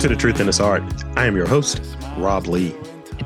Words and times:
to 0.00 0.08
The 0.08 0.16
Truth 0.16 0.40
in 0.40 0.46
This 0.46 0.60
Art. 0.60 0.82
I 1.14 1.26
am 1.26 1.36
your 1.36 1.46
host, 1.46 1.82
Rob 2.16 2.46
Lee. 2.46 2.74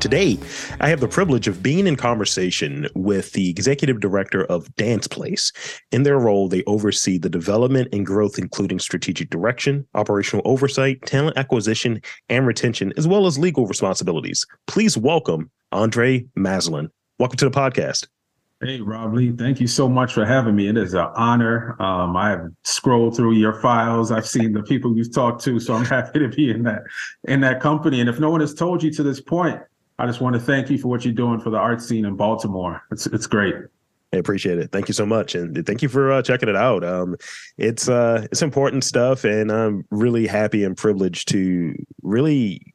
Today, 0.01 0.37
I 0.81 0.89
have 0.89 0.99
the 0.99 1.07
privilege 1.07 1.47
of 1.47 1.63
being 1.63 1.87
in 1.87 1.95
conversation 1.95 2.85
with 2.95 3.31
the 3.31 3.49
executive 3.49 4.01
director 4.01 4.43
of 4.47 4.75
Dance 4.75 5.07
Place. 5.07 5.53
In 5.93 6.03
their 6.03 6.19
role, 6.19 6.49
they 6.49 6.65
oversee 6.67 7.17
the 7.17 7.29
development 7.29 7.87
and 7.93 8.05
growth, 8.05 8.37
including 8.37 8.79
strategic 8.79 9.29
direction, 9.29 9.87
operational 9.93 10.41
oversight, 10.43 11.01
talent 11.05 11.37
acquisition, 11.37 12.01
and 12.27 12.45
retention, 12.45 12.91
as 12.97 13.07
well 13.07 13.25
as 13.25 13.39
legal 13.39 13.67
responsibilities. 13.67 14.45
Please 14.67 14.97
welcome 14.97 15.49
Andre 15.71 16.25
Mazelin. 16.37 16.89
Welcome 17.19 17.37
to 17.37 17.49
the 17.49 17.57
podcast. 17.57 18.07
Hey, 18.61 18.79
Rob 18.79 19.13
Lee, 19.13 19.31
thank 19.31 19.59
you 19.59 19.67
so 19.67 19.89
much 19.89 20.13
for 20.13 20.25
having 20.25 20.55
me. 20.55 20.69
It 20.69 20.77
is 20.77 20.93
an 20.93 21.07
honor. 21.15 21.75
Um, 21.81 22.15
I've 22.15 22.39
scrolled 22.63 23.15
through 23.15 23.33
your 23.33 23.59
files. 23.61 24.11
I've 24.11 24.25
seen 24.25 24.53
the 24.53 24.63
people 24.63 24.95
you've 24.95 25.13
talked 25.13 25.43
to, 25.43 25.59
so 25.59 25.73
I'm 25.73 25.83
happy 25.85 26.19
to 26.19 26.29
be 26.29 26.51
in 26.51 26.63
that 26.63 26.83
in 27.25 27.41
that 27.41 27.59
company. 27.59 27.99
And 27.99 28.09
if 28.09 28.17
no 28.17 28.29
one 28.29 28.39
has 28.39 28.53
told 28.53 28.81
you 28.81 28.91
to 28.91 29.03
this 29.03 29.19
point, 29.19 29.59
I 29.99 30.05
just 30.07 30.21
want 30.21 30.35
to 30.35 30.39
thank 30.39 30.69
you 30.69 30.77
for 30.77 30.87
what 30.87 31.03
you're 31.03 31.13
doing 31.13 31.41
for 31.41 31.49
the 31.49 31.57
art 31.57 31.81
scene 31.81 32.05
in 32.05 32.15
Baltimore. 32.15 32.81
It's 32.91 33.07
it's 33.07 33.27
great. 33.27 33.55
I 34.13 34.17
appreciate 34.17 34.57
it. 34.57 34.71
Thank 34.71 34.87
you 34.87 34.93
so 34.93 35.05
much, 35.05 35.35
and 35.35 35.65
thank 35.65 35.81
you 35.81 35.89
for 35.89 36.13
uh, 36.13 36.21
checking 36.21 36.47
it 36.47 36.55
out. 36.55 36.85
Um, 36.85 37.17
it's 37.57 37.89
uh, 37.89 38.25
it's 38.31 38.41
important 38.41 38.85
stuff, 38.85 39.25
and 39.25 39.51
I'm 39.51 39.85
really 39.91 40.27
happy 40.27 40.63
and 40.63 40.77
privileged 40.77 41.27
to 41.29 41.75
really 42.03 42.73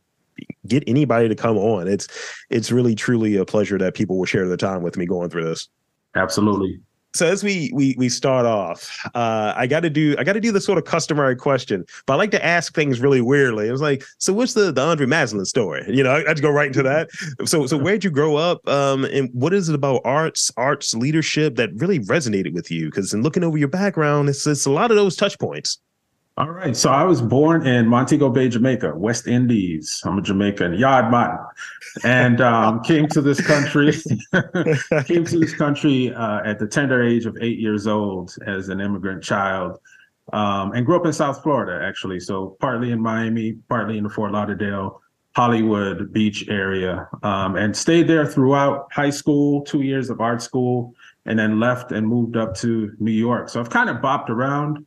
get 0.66 0.84
anybody 0.86 1.28
to 1.28 1.34
come 1.34 1.56
on. 1.56 1.88
It's 1.88 2.08
it's 2.50 2.70
really 2.70 2.94
truly 2.94 3.36
a 3.36 3.44
pleasure 3.44 3.78
that 3.78 3.94
people 3.94 4.18
will 4.18 4.26
share 4.26 4.46
their 4.46 4.56
time 4.56 4.82
with 4.82 4.96
me 4.96 5.06
going 5.06 5.30
through 5.30 5.44
this. 5.44 5.68
Absolutely. 6.14 6.80
So 7.12 7.26
as 7.26 7.42
we 7.42 7.72
we 7.74 7.96
we 7.98 8.08
start 8.08 8.46
off, 8.46 8.96
uh, 9.16 9.52
I 9.56 9.66
got 9.66 9.80
to 9.80 9.90
do 9.90 10.14
I 10.18 10.22
got 10.22 10.34
to 10.34 10.40
do 10.40 10.52
the 10.52 10.60
sort 10.60 10.78
of 10.78 10.84
customary 10.84 11.34
question, 11.34 11.84
but 12.06 12.12
I 12.12 12.16
like 12.16 12.30
to 12.30 12.44
ask 12.44 12.72
things 12.72 13.00
really 13.00 13.20
weirdly. 13.20 13.66
It 13.66 13.72
was 13.72 13.80
like, 13.80 14.04
so 14.18 14.32
what's 14.32 14.54
the 14.54 14.70
the 14.70 14.80
Andre 14.80 15.06
Mazelin 15.06 15.44
story? 15.44 15.84
You 15.88 16.04
know, 16.04 16.10
I, 16.10 16.20
I 16.20 16.32
just 16.32 16.42
go 16.42 16.50
right 16.50 16.68
into 16.68 16.84
that. 16.84 17.10
So 17.44 17.66
so 17.66 17.76
where'd 17.76 18.04
you 18.04 18.10
grow 18.10 18.36
up, 18.36 18.66
um, 18.68 19.04
and 19.06 19.28
what 19.32 19.52
is 19.52 19.68
it 19.68 19.74
about 19.74 20.02
arts, 20.04 20.52
arts 20.56 20.94
leadership 20.94 21.56
that 21.56 21.70
really 21.74 21.98
resonated 21.98 22.54
with 22.54 22.70
you? 22.70 22.86
Because 22.86 23.12
in 23.12 23.22
looking 23.22 23.42
over 23.42 23.58
your 23.58 23.68
background, 23.68 24.28
it's 24.28 24.46
it's 24.46 24.66
a 24.66 24.70
lot 24.70 24.92
of 24.92 24.96
those 24.96 25.16
touch 25.16 25.36
points. 25.40 25.80
All 26.36 26.50
right. 26.50 26.76
So 26.76 26.90
I 26.90 27.04
was 27.04 27.20
born 27.20 27.66
in 27.66 27.86
Montego 27.86 28.30
Bay, 28.30 28.48
Jamaica, 28.48 28.94
West 28.96 29.26
Indies. 29.26 30.00
I'm 30.06 30.18
a 30.18 30.22
Jamaican, 30.22 30.74
Yard 30.74 31.10
man, 31.10 31.36
and 32.04 32.40
um, 32.40 32.80
came 32.84 33.08
to 33.08 33.20
this 33.20 33.40
country. 33.40 33.92
came 35.04 35.24
to 35.24 35.38
this 35.38 35.54
country 35.54 36.14
uh, 36.14 36.40
at 36.44 36.58
the 36.58 36.66
tender 36.66 37.02
age 37.02 37.26
of 37.26 37.36
eight 37.40 37.58
years 37.58 37.86
old 37.86 38.34
as 38.46 38.68
an 38.70 38.80
immigrant 38.80 39.22
child, 39.22 39.78
um, 40.32 40.72
and 40.72 40.86
grew 40.86 40.96
up 40.96 41.04
in 41.04 41.12
South 41.12 41.42
Florida, 41.42 41.84
actually. 41.84 42.20
So 42.20 42.56
partly 42.60 42.92
in 42.92 43.02
Miami, 43.02 43.58
partly 43.68 43.98
in 43.98 44.04
the 44.04 44.10
Fort 44.10 44.32
Lauderdale, 44.32 45.02
Hollywood 45.36 46.12
Beach 46.12 46.48
area, 46.48 47.08
um, 47.22 47.56
and 47.56 47.76
stayed 47.76 48.08
there 48.08 48.24
throughout 48.24 48.90
high 48.92 49.10
school, 49.10 49.62
two 49.62 49.82
years 49.82 50.08
of 50.10 50.20
art 50.20 50.40
school, 50.40 50.94
and 51.26 51.38
then 51.38 51.60
left 51.60 51.92
and 51.92 52.06
moved 52.06 52.36
up 52.36 52.54
to 52.56 52.92
New 52.98 53.12
York. 53.12 53.48
So 53.48 53.60
I've 53.60 53.70
kind 53.70 53.90
of 53.90 53.98
bopped 53.98 54.30
around. 54.30 54.86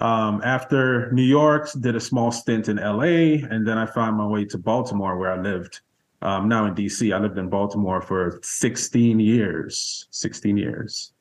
Um, 0.00 0.42
after 0.44 1.10
New 1.12 1.22
York, 1.22 1.70
did 1.80 1.96
a 1.96 2.00
small 2.00 2.30
stint 2.30 2.68
in 2.68 2.76
LA, 2.76 3.46
and 3.48 3.66
then 3.66 3.78
I 3.78 3.86
found 3.86 4.16
my 4.16 4.26
way 4.26 4.44
to 4.46 4.58
Baltimore, 4.58 5.16
where 5.16 5.32
I 5.32 5.40
lived. 5.40 5.80
Um, 6.22 6.48
now 6.48 6.66
in 6.66 6.74
DC, 6.74 7.14
I 7.14 7.18
lived 7.18 7.38
in 7.38 7.48
Baltimore 7.48 8.00
for 8.00 8.38
16 8.42 9.20
years. 9.20 10.06
16 10.10 10.56
years. 10.56 11.12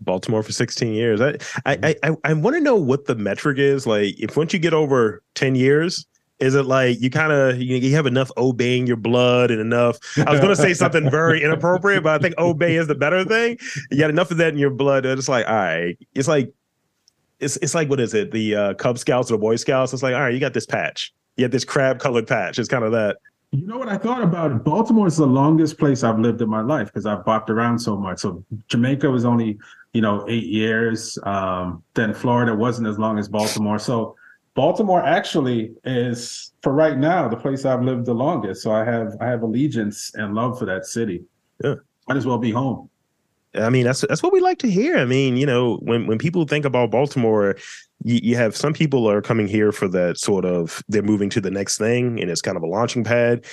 Baltimore 0.00 0.42
for 0.42 0.52
16 0.52 0.92
years. 0.92 1.20
I 1.20 1.36
I 1.66 1.96
I, 2.02 2.16
I 2.24 2.32
want 2.32 2.54
to 2.54 2.60
know 2.60 2.76
what 2.76 3.06
the 3.06 3.16
metric 3.16 3.58
is. 3.58 3.86
Like, 3.86 4.14
if 4.18 4.36
once 4.36 4.52
you 4.52 4.58
get 4.58 4.72
over 4.72 5.22
10 5.34 5.56
years, 5.56 6.06
is 6.38 6.54
it 6.54 6.66
like 6.66 7.00
you 7.00 7.10
kind 7.10 7.32
of 7.32 7.60
you, 7.60 7.76
you, 7.76 7.94
have 7.96 8.06
enough 8.06 8.30
Old 8.36 8.56
Bay 8.56 8.78
in 8.78 8.86
your 8.86 8.96
blood 8.96 9.50
and 9.50 9.60
enough? 9.60 9.98
I 10.24 10.30
was 10.30 10.40
going 10.40 10.54
to 10.54 10.60
say 10.60 10.72
something 10.72 11.10
very 11.10 11.42
inappropriate, 11.42 12.04
but 12.04 12.14
I 12.14 12.22
think 12.22 12.36
Old 12.38 12.58
Bay 12.58 12.76
is 12.76 12.86
the 12.86 12.94
better 12.94 13.24
thing. 13.24 13.58
You 13.90 13.98
got 13.98 14.10
enough 14.10 14.30
of 14.30 14.36
that 14.36 14.52
in 14.52 14.58
your 14.58 14.70
blood. 14.70 15.04
It's 15.04 15.28
like, 15.28 15.48
all 15.48 15.54
right, 15.54 15.98
it's 16.14 16.28
like 16.28 16.52
it's 17.40 17.56
it's 17.58 17.74
like 17.74 17.88
what 17.88 18.00
is 18.00 18.14
it? 18.14 18.30
The 18.30 18.54
uh, 18.54 18.74
Cub 18.74 18.98
Scouts 18.98 19.30
or 19.30 19.34
the 19.34 19.38
Boy 19.38 19.56
Scouts? 19.56 19.92
It's 19.92 20.02
like, 20.02 20.14
all 20.14 20.20
right, 20.20 20.34
you 20.34 20.40
got 20.40 20.54
this 20.54 20.66
patch. 20.66 21.12
You 21.36 21.44
have 21.44 21.52
this 21.52 21.64
crab 21.64 22.00
colored 22.00 22.26
patch. 22.26 22.58
It's 22.58 22.68
kind 22.68 22.84
of 22.84 22.92
that. 22.92 23.18
You 23.52 23.66
know 23.66 23.78
what 23.78 23.88
I 23.88 23.96
thought 23.96 24.22
about 24.22 24.52
it? 24.52 24.62
Baltimore 24.62 25.06
is 25.06 25.16
the 25.16 25.26
longest 25.26 25.78
place 25.78 26.04
I've 26.04 26.18
lived 26.18 26.42
in 26.42 26.50
my 26.50 26.60
life 26.60 26.88
because 26.88 27.06
I've 27.06 27.24
bopped 27.24 27.48
around 27.48 27.78
so 27.78 27.96
much. 27.96 28.18
So 28.18 28.44
Jamaica 28.68 29.08
was 29.10 29.24
only, 29.24 29.58
you 29.94 30.02
know, 30.02 30.26
eight 30.28 30.44
years. 30.44 31.18
Um, 31.22 31.82
then 31.94 32.12
Florida 32.12 32.54
wasn't 32.54 32.88
as 32.88 32.98
long 32.98 33.18
as 33.18 33.26
Baltimore. 33.26 33.78
So 33.78 34.16
Baltimore 34.54 35.02
actually 35.02 35.72
is 35.84 36.52
for 36.62 36.72
right 36.72 36.98
now 36.98 37.26
the 37.28 37.36
place 37.36 37.64
I've 37.64 37.82
lived 37.82 38.04
the 38.04 38.14
longest. 38.14 38.62
So 38.62 38.72
I 38.72 38.84
have 38.84 39.16
I 39.20 39.26
have 39.26 39.42
allegiance 39.42 40.10
and 40.14 40.34
love 40.34 40.58
for 40.58 40.66
that 40.66 40.84
city. 40.84 41.22
Yeah. 41.64 41.76
Might 42.06 42.18
as 42.18 42.26
well 42.26 42.38
be 42.38 42.50
home. 42.50 42.90
I 43.54 43.70
mean, 43.70 43.84
that's 43.84 44.02
that's 44.02 44.22
what 44.22 44.32
we 44.32 44.40
like 44.40 44.58
to 44.58 44.70
hear. 44.70 44.98
I 44.98 45.04
mean, 45.04 45.36
you 45.36 45.46
know, 45.46 45.76
when 45.76 46.06
when 46.06 46.18
people 46.18 46.44
think 46.44 46.64
about 46.64 46.90
Baltimore, 46.90 47.56
you, 48.04 48.20
you 48.22 48.36
have 48.36 48.56
some 48.56 48.72
people 48.72 49.08
are 49.08 49.22
coming 49.22 49.48
here 49.48 49.72
for 49.72 49.88
that 49.88 50.18
sort 50.18 50.44
of 50.44 50.82
they're 50.88 51.02
moving 51.02 51.30
to 51.30 51.40
the 51.40 51.50
next 51.50 51.78
thing, 51.78 52.20
and 52.20 52.30
it's 52.30 52.42
kind 52.42 52.56
of 52.56 52.62
a 52.62 52.66
launching 52.66 53.04
pad, 53.04 53.46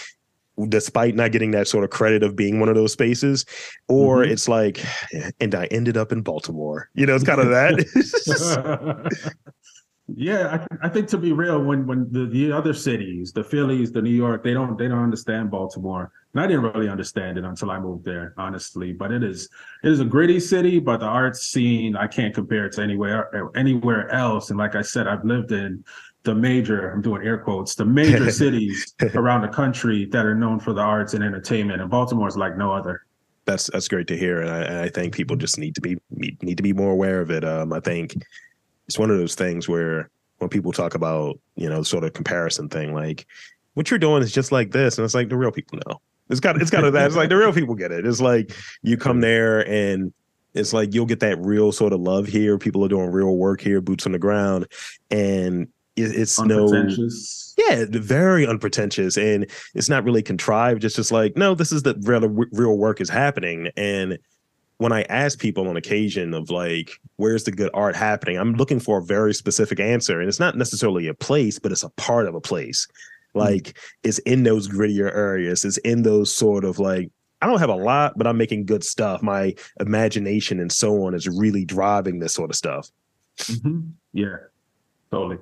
despite 0.68 1.16
not 1.16 1.32
getting 1.32 1.52
that 1.52 1.68
sort 1.68 1.84
of 1.84 1.90
credit 1.90 2.24
of 2.24 2.36
being 2.36 2.60
one 2.60 2.70
of 2.70 2.76
those 2.76 2.92
spaces. 2.92 3.46
Or 3.88 4.18
mm-hmm. 4.18 4.32
it's 4.32 4.48
like, 4.48 4.84
and 5.40 5.56
I 5.56 5.66
ended 5.66 5.98
up 5.98 6.12
in 6.12 6.22
Baltimore. 6.22 6.90
You 6.94 7.06
know, 7.06 7.16
it's 7.16 7.24
kind 7.24 7.42
of 7.42 7.50
that. 7.50 9.12
Yeah, 10.14 10.66
I, 10.82 10.86
I, 10.86 10.90
think 10.90 11.08
to 11.10 11.18
be 11.18 11.34
real, 11.34 11.64
when 11.64 11.88
when 11.88 12.08
the, 12.12 12.28
the 12.28 12.52
other 12.52 12.76
cities, 12.76 13.32
the 13.32 13.44
Phillies, 13.44 13.92
the 13.92 14.04
New 14.04 14.12
York, 14.12 14.44
they 14.44 14.54
don't 14.54 14.78
they 14.78 14.88
don't 14.88 15.02
understand 15.02 15.50
Baltimore, 15.50 16.12
and 16.34 16.44
I 16.44 16.46
didn't 16.46 16.62
really 16.62 16.90
understand 16.90 17.40
it 17.40 17.44
until 17.44 17.72
I 17.72 17.80
moved 17.80 18.06
there, 18.06 18.36
honestly. 18.38 18.94
But 18.94 19.12
it 19.12 19.24
is 19.24 19.50
it 19.84 19.92
is 19.92 20.02
a 20.02 20.06
gritty 20.06 20.40
city, 20.40 20.80
but 20.80 21.00
the 21.00 21.08
art 21.08 21.36
scene 21.36 21.96
I 21.96 22.06
can't 22.06 22.36
compare 22.36 22.68
it 22.68 22.74
to 22.74 22.84
anywhere 22.84 23.50
anywhere 23.56 24.12
else. 24.12 24.52
And 24.52 24.60
like 24.60 24.76
I 24.76 24.84
said, 24.84 25.08
I've 25.08 25.26
lived 25.26 25.52
in 25.52 25.84
the 26.22 26.36
major 26.36 26.92
I'm 26.92 27.02
doing 27.02 27.26
air 27.26 27.40
quotes 27.40 27.74
the 27.74 27.86
major 27.86 28.30
cities 28.44 28.94
around 29.16 29.42
the 29.42 29.48
country 29.48 30.06
that 30.12 30.24
are 30.24 30.36
known 30.36 30.60
for 30.60 30.74
the 30.74 30.82
arts 30.82 31.16
and 31.16 31.24
entertainment, 31.24 31.82
and 31.82 31.90
Baltimore 31.90 32.28
is 32.28 32.38
like 32.38 32.58
no 32.58 32.72
other 32.72 33.06
that's 33.46 33.72
that's 33.74 33.88
great 33.88 34.08
to 34.08 34.18
hear, 34.18 34.42
and 34.42 34.50
I, 34.50 34.84
I, 34.84 34.90
think 34.90 35.14
people 35.14 35.36
just 35.36 35.60
need 35.60 35.76
to 35.76 35.82
be 35.82 35.98
need 36.12 36.58
to 36.58 36.64
be 36.64 36.74
more 36.74 36.92
aware 36.92 37.22
of 37.22 37.30
it. 37.30 37.44
Um, 37.44 37.74
I 37.74 37.80
think 37.80 38.16
it's 38.88 39.00
one 39.00 39.12
of 39.12 39.18
those 39.18 39.36
things 39.36 39.68
where 39.68 40.10
when 40.40 40.50
people 40.50 40.72
talk 40.72 40.96
about 40.96 41.40
you 41.56 41.70
know 41.70 41.84
sort 41.84 42.04
of 42.04 42.14
comparison 42.14 42.70
thing 42.70 42.94
like 42.94 43.26
what 43.76 43.92
you're 43.92 44.00
doing 44.00 44.24
is 44.24 44.32
just 44.32 44.52
like 44.52 44.72
this 44.72 44.98
and 44.98 45.06
it's 45.06 45.14
like 45.14 45.30
the 45.30 45.38
real 45.38 45.52
people 45.52 45.80
know. 45.86 46.02
It's 46.30 46.40
got 46.40 46.60
it's 46.60 46.72
got 46.72 46.84
of 46.84 46.94
that 46.94 47.06
it's 47.06 47.16
like 47.16 47.30
the 47.30 47.38
real 47.38 47.54
people 47.54 47.76
get 47.76 47.92
it. 47.92 48.06
It's 48.06 48.20
like 48.20 48.52
you 48.82 48.98
come 48.98 49.22
there 49.22 49.68
and 49.70 50.12
it's 50.56 50.74
like 50.74 50.94
you'll 50.94 51.06
get 51.06 51.20
that 51.20 51.38
real 51.40 51.72
sort 51.72 51.94
of 51.94 52.00
love 52.00 52.26
here. 52.26 52.58
People 52.58 52.84
are 52.84 52.88
doing 52.88 53.12
real 53.12 53.36
work 53.36 53.62
here 53.62 53.82
boots 53.82 54.08
on 54.08 54.12
the 54.12 54.20
ground 54.20 54.68
and 55.12 55.68
it's 55.98 56.40
no 56.42 56.68
yeah 57.58 57.86
very 57.90 58.46
unpretentious 58.46 59.18
and 59.18 59.50
it's 59.76 59.88
not 59.88 60.04
really 60.04 60.24
contrived. 60.24 60.84
It's 60.84 60.96
just 60.96 61.12
like 61.12 61.38
no 61.38 61.54
this 61.54 61.72
is 61.72 61.84
the 61.84 61.96
real 62.02 62.28
real 62.52 62.78
work 62.78 63.02
is 63.02 63.10
happening 63.10 63.70
and 63.78 64.18
when 64.78 64.92
I 64.92 65.04
ask 65.04 65.40
people 65.40 65.68
on 65.68 65.78
occasion 65.78 66.34
of 66.34 66.50
like, 66.50 66.92
where's 67.16 67.46
the 67.46 67.52
good 67.52 67.72
art 67.74 67.96
happening? 67.96 68.38
I'm 68.38 68.56
looking 68.56 68.80
for 68.80 69.00
a 69.00 69.04
very 69.04 69.34
specific 69.34 69.80
answer. 69.80 70.20
And 70.20 70.28
it's 70.28 70.40
not 70.40 70.58
necessarily 70.58 71.08
a 71.08 71.14
place, 71.14 71.60
but 71.60 71.72
it's 71.72 71.84
a 71.84 71.90
part 71.92 72.28
of 72.28 72.36
a 72.36 72.42
place. 72.42 72.88
Hmm. 73.34 73.40
Like 73.40 73.64
mm-hmm. 73.64 74.00
it's 74.04 74.20
in 74.20 74.44
those 74.44 74.68
grittier 74.68 75.16
areas. 75.16 75.64
It's 75.64 75.78
in 75.80 76.04
those 76.04 76.34
sort 76.34 76.66
of 76.66 76.80
like, 76.80 77.10
I 77.42 77.48
don't 77.48 77.60
have 77.60 77.70
a 77.70 77.76
lot, 77.76 78.18
but 78.18 78.28
I'm 78.28 78.38
making 78.38 78.66
good 78.66 78.84
stuff. 78.84 79.22
My 79.22 79.54
imagination 79.80 80.60
and 80.60 80.72
so 80.72 81.04
on 81.04 81.14
is 81.14 81.28
really 81.28 81.64
driving 81.64 82.20
this 82.20 82.34
sort 82.34 82.50
of 82.50 82.56
stuff. 82.56 82.90
Mm-hmm. 83.38 83.82
Yeah, 84.14 84.38
totally. 85.12 85.38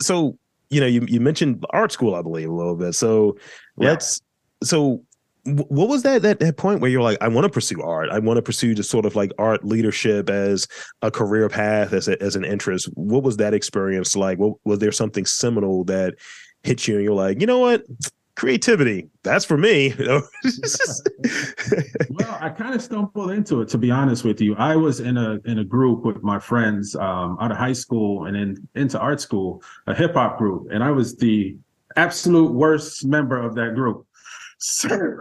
So, 0.00 0.38
you 0.70 0.80
know, 0.80 0.86
you, 0.86 1.04
you 1.08 1.20
mentioned 1.20 1.64
art 1.70 1.92
school, 1.92 2.14
I 2.14 2.22
believe, 2.22 2.48
a 2.48 2.52
little 2.52 2.76
bit. 2.76 2.94
So 2.94 3.36
yeah. 3.78 3.90
let's, 3.90 4.20
so 4.62 5.02
what 5.46 5.88
was 5.88 6.02
that, 6.02 6.22
that 6.22 6.40
that 6.40 6.56
point 6.56 6.80
where 6.80 6.90
you're 6.90 7.02
like 7.02 7.18
i 7.20 7.28
want 7.28 7.44
to 7.44 7.50
pursue 7.50 7.82
art. 7.82 8.10
I 8.10 8.18
want 8.18 8.38
to 8.38 8.42
pursue 8.42 8.74
just 8.74 8.90
sort 8.90 9.04
of 9.04 9.14
like 9.14 9.32
art 9.38 9.64
leadership 9.64 10.30
as 10.30 10.66
a 11.02 11.10
career 11.10 11.48
path 11.48 11.92
as, 11.92 12.08
a, 12.08 12.20
as 12.22 12.36
an 12.36 12.44
interest. 12.44 12.88
What 12.94 13.22
was 13.22 13.36
that 13.38 13.54
experience 13.54 14.16
like? 14.16 14.38
What, 14.38 14.56
was 14.64 14.78
there 14.78 14.92
something 14.92 15.26
seminal 15.26 15.84
that 15.84 16.14
hit 16.62 16.88
you 16.88 16.96
and 16.96 17.04
you're 17.04 17.14
like 17.14 17.40
you 17.40 17.46
know 17.46 17.58
what? 17.58 17.84
Creativity 18.36 19.08
that's 19.22 19.44
for 19.44 19.58
me. 19.58 19.94
Well 22.10 22.38
i 22.40 22.48
kind 22.48 22.74
of 22.74 22.82
stumbled 22.82 23.30
into 23.30 23.60
it 23.60 23.68
to 23.70 23.78
be 23.78 23.90
honest 23.90 24.24
with 24.24 24.40
you. 24.40 24.54
I 24.56 24.76
was 24.76 25.00
in 25.00 25.16
a 25.16 25.40
in 25.44 25.58
a 25.58 25.64
group 25.64 26.04
with 26.04 26.22
my 26.22 26.38
friends 26.38 26.94
um, 26.96 27.36
out 27.40 27.50
of 27.50 27.56
high 27.56 27.72
school 27.72 28.26
and 28.26 28.36
then 28.36 28.68
into 28.74 28.98
art 28.98 29.20
school 29.20 29.62
a 29.86 29.94
hip-hop 29.94 30.38
group 30.38 30.68
and 30.70 30.82
i 30.82 30.90
was 30.90 31.16
the 31.16 31.56
absolute 31.96 32.52
worst 32.52 33.04
member 33.04 33.38
of 33.40 33.54
that 33.54 33.74
group 33.74 34.03
so, 34.64 35.20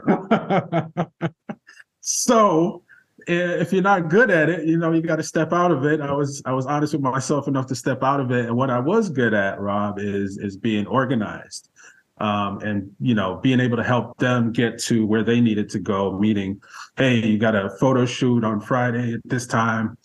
so 1.99 2.83
if 3.27 3.73
you're 3.73 3.81
not 3.81 4.09
good 4.09 4.31
at 4.31 4.49
it, 4.49 4.65
you 4.65 4.77
know, 4.77 4.93
you 4.93 5.01
got 5.01 5.17
to 5.17 5.23
step 5.23 5.51
out 5.51 5.69
of 5.69 5.83
it. 5.83 5.99
I 5.99 6.13
was 6.13 6.41
I 6.45 6.53
was 6.53 6.65
honest 6.65 6.93
with 6.93 7.01
myself 7.01 7.49
enough 7.49 7.67
to 7.67 7.75
step 7.75 8.03
out 8.03 8.21
of 8.21 8.31
it. 8.31 8.45
And 8.45 8.55
what 8.55 8.69
I 8.69 8.79
was 8.79 9.09
good 9.09 9.33
at, 9.33 9.59
Rob, 9.59 9.99
is 9.99 10.37
is 10.37 10.55
being 10.55 10.87
organized. 10.87 11.69
Um, 12.19 12.59
and 12.59 12.91
you 13.01 13.15
know, 13.15 13.35
being 13.43 13.59
able 13.59 13.75
to 13.75 13.83
help 13.83 14.17
them 14.17 14.53
get 14.53 14.79
to 14.83 15.05
where 15.05 15.23
they 15.23 15.41
needed 15.41 15.69
to 15.71 15.79
go, 15.79 16.17
meaning, 16.17 16.61
hey, 16.95 17.17
you 17.17 17.37
got 17.37 17.53
a 17.53 17.69
photo 17.81 18.05
shoot 18.05 18.45
on 18.45 18.61
Friday 18.61 19.15
at 19.15 19.21
this 19.25 19.45
time, 19.45 19.97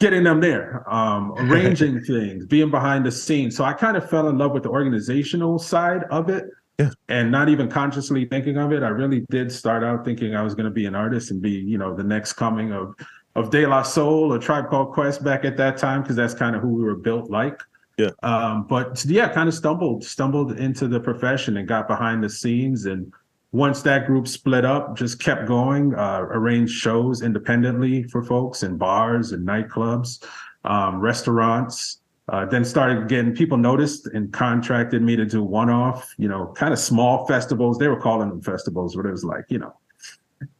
getting 0.00 0.24
them 0.24 0.40
there, 0.40 0.84
um, 0.92 1.32
arranging 1.38 2.00
things, 2.00 2.44
being 2.46 2.70
behind 2.72 3.06
the 3.06 3.12
scenes. 3.12 3.56
So 3.56 3.62
I 3.62 3.72
kind 3.72 3.96
of 3.96 4.10
fell 4.10 4.28
in 4.28 4.36
love 4.36 4.50
with 4.50 4.64
the 4.64 4.70
organizational 4.70 5.60
side 5.60 6.02
of 6.10 6.28
it 6.28 6.46
yeah. 6.80 6.90
And 7.10 7.30
not 7.30 7.50
even 7.50 7.68
consciously 7.68 8.24
thinking 8.24 8.56
of 8.56 8.72
it, 8.72 8.82
I 8.82 8.88
really 8.88 9.26
did 9.28 9.52
start 9.52 9.84
out 9.84 10.02
thinking 10.02 10.34
I 10.34 10.40
was 10.40 10.54
going 10.54 10.64
to 10.64 10.70
be 10.70 10.86
an 10.86 10.94
artist 10.94 11.30
and 11.30 11.42
be, 11.42 11.50
you 11.50 11.76
know, 11.76 11.94
the 11.94 12.02
next 12.02 12.32
coming 12.34 12.72
of 12.72 12.94
of 13.36 13.50
De 13.50 13.66
La 13.66 13.82
Soul 13.82 14.32
or 14.32 14.38
Tribe 14.38 14.70
Called 14.70 14.92
Quest 14.92 15.22
back 15.22 15.44
at 15.44 15.58
that 15.58 15.76
time 15.76 16.00
because 16.02 16.16
that's 16.16 16.32
kind 16.32 16.56
of 16.56 16.62
who 16.62 16.68
we 16.68 16.82
were 16.82 16.96
built 16.96 17.30
like. 17.30 17.60
Yeah. 17.98 18.10
Um, 18.22 18.66
but 18.66 19.04
yeah, 19.04 19.28
kind 19.28 19.46
of 19.46 19.54
stumbled 19.54 20.04
stumbled 20.04 20.58
into 20.58 20.88
the 20.88 20.98
profession 20.98 21.58
and 21.58 21.68
got 21.68 21.86
behind 21.86 22.24
the 22.24 22.30
scenes 22.30 22.86
and 22.86 23.12
once 23.52 23.82
that 23.82 24.06
group 24.06 24.28
split 24.28 24.64
up, 24.64 24.96
just 24.96 25.20
kept 25.20 25.46
going, 25.46 25.92
uh, 25.94 26.20
arranged 26.30 26.72
shows 26.72 27.20
independently 27.20 28.04
for 28.04 28.22
folks 28.22 28.62
in 28.62 28.76
bars 28.76 29.32
and 29.32 29.46
nightclubs, 29.46 30.24
um, 30.64 31.00
restaurants, 31.00 31.99
uh, 32.30 32.46
then 32.46 32.64
started 32.64 33.08
getting 33.08 33.34
people 33.34 33.58
noticed 33.58 34.06
and 34.06 34.32
contracted 34.32 35.02
me 35.02 35.16
to 35.16 35.26
do 35.26 35.42
one-off, 35.42 36.14
you 36.16 36.28
know, 36.28 36.52
kind 36.56 36.72
of 36.72 36.78
small 36.78 37.26
festivals. 37.26 37.76
They 37.76 37.88
were 37.88 38.00
calling 38.00 38.28
them 38.28 38.40
festivals, 38.40 38.94
but 38.94 39.04
it 39.04 39.10
was 39.10 39.24
like, 39.24 39.46
you 39.48 39.58
know, 39.58 39.74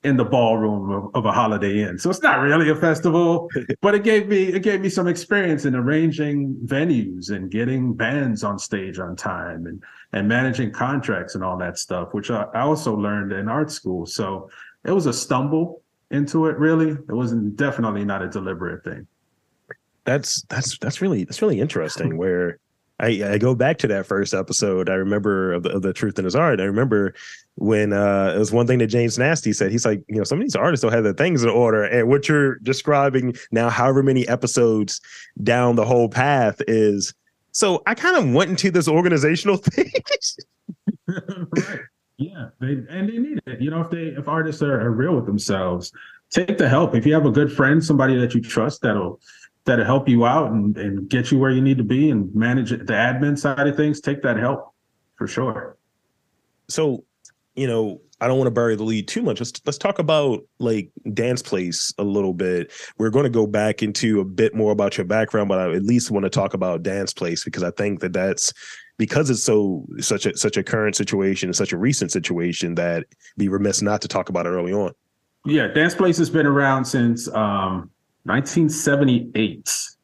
in 0.03 0.17
the 0.17 0.25
ballroom 0.25 0.91
of, 0.91 1.15
of 1.15 1.27
a 1.27 1.33
Holiday 1.33 1.83
Inn. 1.83 1.97
So 1.97 2.11
it's 2.11 2.23
not 2.23 2.41
really 2.41 2.71
a 2.71 2.75
festival, 2.75 3.49
but 3.81 3.95
it 3.95 4.03
gave 4.03 4.27
me 4.27 4.45
it 4.45 4.65
gave 4.65 4.81
me 4.81 4.89
some 4.89 5.07
experience 5.07 5.65
in 5.65 5.77
arranging 5.77 6.57
venues 6.65 7.31
and 7.31 7.51
getting 7.51 7.95
bands 7.95 8.43
on 8.43 8.59
stage 8.59 8.99
on 8.99 9.15
time 9.15 9.67
and 9.67 9.83
and 10.13 10.29
managing 10.29 10.73
contracts 10.73 11.37
and 11.37 11.45
all 11.45 11.57
that 11.59 11.79
stuff, 11.79 12.09
which 12.13 12.33
I, 12.33 12.47
I 12.53 12.63
also 12.63 12.97
learned 12.97 13.33
in 13.33 13.49
art 13.49 13.71
school. 13.71 14.07
So 14.07 14.51
it 14.85 14.91
was 14.91 15.07
a 15.07 15.13
stumble 15.13 15.83
into 16.11 16.47
it. 16.47 16.59
Really, 16.59 16.91
it 16.91 17.15
wasn't 17.15 17.57
definitely 17.57 18.05
not 18.05 18.23
a 18.23 18.29
deliberate 18.29 18.83
thing 18.83 19.07
that's 20.11 20.43
that's 20.43 20.77
that's 20.79 21.01
really 21.01 21.25
that's 21.25 21.41
really 21.41 21.61
interesting. 21.61 22.17
Where 22.17 22.59
I, 22.99 23.23
I 23.25 23.39
go 23.39 23.55
back 23.55 23.79
to 23.79 23.89
that 23.89 24.07
first 24.07 24.35
episode. 24.35 24.91
I 24.91 24.95
remember 24.95 25.53
of 25.53 25.63
the, 25.63 25.71
of 25.71 25.83
the 25.83 25.93
truth 25.93 26.19
in 26.19 26.25
this 26.25 26.35
art. 26.35 26.61
I 26.61 26.65
remember 26.65 27.15
when 27.55 27.93
uh, 27.93 28.33
it 28.35 28.39
was 28.39 28.53
one 28.53 28.67
thing 28.67 28.79
that 28.81 28.89
James 28.89 29.19
Nasty 29.19 29.53
said. 29.53 29.71
He's 29.71 29.87
like, 29.87 30.03
you 30.09 30.17
know, 30.17 30.25
some 30.25 30.39
of 30.39 30.45
these 30.45 30.57
artists 30.57 30.83
don't 30.83 30.93
have 30.93 31.05
their 31.05 31.15
things 31.15 31.45
in 31.45 31.49
order, 31.49 31.85
and 31.85 32.09
what 32.09 32.29
you're 32.29 32.57
describing 32.57 33.37
now, 33.53 33.71
however 33.71 34.03
many 34.03 34.27
episodes 34.29 35.01
down 35.43 35.77
the 35.77 35.85
whole 35.85 36.09
path 36.09 36.61
is. 36.67 37.15
So 37.53 37.83
I 37.87 37.95
kind 37.95 38.17
of 38.17 38.33
went 38.33 38.51
into 38.51 38.71
this 38.71 38.89
organizational 38.89 39.57
thing. 39.59 39.93
right. 41.09 41.81
Yeah, 42.19 42.49
they 42.61 42.73
and 42.91 43.09
they 43.09 43.17
need 43.17 43.41
it. 43.47 43.63
You 43.63 43.71
know, 43.71 43.81
if 43.81 43.91
they 43.91 44.09
if 44.09 44.29
artists 44.29 44.61
are, 44.61 44.79
are 44.79 44.91
real 44.91 45.15
with 45.17 45.25
themselves, 45.25 45.91
take 46.31 46.59
the 46.59 46.69
help. 46.69 46.95
If 46.95 47.07
you 47.07 47.15
have 47.15 47.25
a 47.25 47.31
good 47.31 47.51
friend, 47.51 47.83
somebody 47.83 48.15
that 48.17 48.35
you 48.35 48.43
trust 48.43 48.83
that'll 48.83 49.21
that'll 49.71 49.85
help 49.85 50.09
you 50.09 50.27
out 50.27 50.51
and, 50.51 50.77
and 50.77 51.09
get 51.09 51.31
you 51.31 51.39
where 51.39 51.51
you 51.51 51.61
need 51.61 51.79
to 51.79 51.85
be 51.85 52.11
and 52.11 52.35
manage 52.35 52.71
the 52.71 52.77
admin 52.77 53.39
side 53.39 53.67
of 53.67 53.77
things, 53.77 54.01
take 54.01 54.21
that 54.23 54.37
help 54.37 54.75
for 55.17 55.29
sure. 55.29 55.77
So, 56.69 57.05
you 57.55 57.69
know, 57.69 58.01
I 58.21 58.27
don't 58.27 58.37
want 58.37 58.49
to 58.49 58.53
bury 58.53 58.75
the 58.75 58.83
lead 58.83 59.07
too 59.07 59.23
much. 59.23 59.41
Let's 59.41 59.53
let's 59.65 59.79
talk 59.79 59.99
about 59.99 60.41
like 60.59 60.91
dance 61.15 61.41
place 61.41 61.95
a 61.99 62.05
little 62.05 62.35
bit. 62.35 62.73
We're 62.99 63.11
going 63.11 63.25
to 63.25 63.31
go 63.31 63.47
back 63.47 63.83
into 63.83 64.21
a 64.21 64.25
bit 64.25 64.55
more 64.55 64.73
about 64.73 64.99
your 64.99 65.07
background, 65.07 65.49
but 65.49 65.59
I 65.59 65.73
at 65.73 65.85
least 65.85 66.11
want 66.11 66.25
to 66.25 66.31
talk 66.31 66.53
about 66.53 66.83
dance 66.83 67.13
place 67.15 67.45
because 67.45 67.63
I 67.63 67.71
think 67.71 68.01
that 68.01 68.13
that's 68.13 68.53
because 68.99 69.31
it's 69.31 69.43
so 69.43 69.87
such 70.01 70.27
a 70.27 70.37
such 70.37 70.57
a 70.57 70.63
current 70.63 70.97
situation, 70.97 71.49
and 71.49 71.57
such 71.57 71.73
a 71.73 71.79
recent 71.79 72.13
situation 72.13 72.75
that 72.75 73.07
be 73.39 73.49
remiss 73.49 73.81
not 73.81 74.03
to 74.03 74.09
talk 74.09 74.29
about 74.29 74.47
it 74.47 74.51
early 74.51 74.73
on. 74.73 74.93
Yeah, 75.47 75.69
dance 75.69 75.95
place 75.95 76.19
has 76.19 76.29
been 76.29 76.45
around 76.45 76.85
since 76.85 77.27
um, 77.29 77.91
1978. 78.25 79.97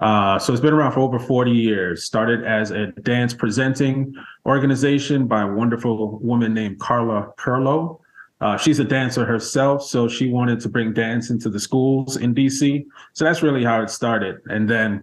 Uh, 0.00 0.38
so 0.38 0.52
it's 0.52 0.62
been 0.62 0.72
around 0.72 0.92
for 0.92 1.00
over 1.00 1.18
40 1.18 1.50
years. 1.50 2.04
Started 2.04 2.44
as 2.44 2.70
a 2.70 2.88
dance 3.02 3.34
presenting 3.34 4.14
organization 4.46 5.26
by 5.26 5.42
a 5.42 5.46
wonderful 5.46 6.18
woman 6.20 6.54
named 6.54 6.78
Carla 6.78 7.28
Perlo. 7.36 8.00
Uh, 8.40 8.56
she's 8.56 8.78
a 8.78 8.84
dancer 8.84 9.24
herself, 9.24 9.82
so 9.82 10.06
she 10.06 10.30
wanted 10.30 10.60
to 10.60 10.68
bring 10.68 10.92
dance 10.92 11.30
into 11.30 11.50
the 11.50 11.58
schools 11.58 12.16
in 12.16 12.34
DC. 12.34 12.86
So 13.12 13.24
that's 13.24 13.42
really 13.42 13.64
how 13.64 13.82
it 13.82 13.90
started. 13.90 14.36
And 14.46 14.70
then, 14.70 15.02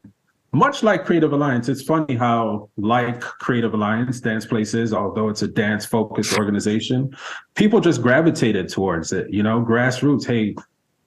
much 0.53 0.83
like 0.83 1.03
Creative 1.03 1.33
Alliance, 1.33 1.67
it's 1.67 1.81
funny 1.81 2.15
how, 2.15 2.69
like 2.77 3.19
Creative 3.19 3.73
Alliance, 3.73 4.21
Dance 4.21 4.45
Places, 4.45 4.93
although 4.93 5.27
it's 5.27 5.41
a 5.41 5.49
dance 5.49 5.85
focused 5.85 6.37
organization, 6.37 7.13
people 7.55 7.81
just 7.81 8.01
gravitated 8.01 8.69
towards 8.69 9.11
it. 9.11 9.29
You 9.29 9.43
know, 9.43 9.59
grassroots. 9.59 10.25
Hey, 10.25 10.55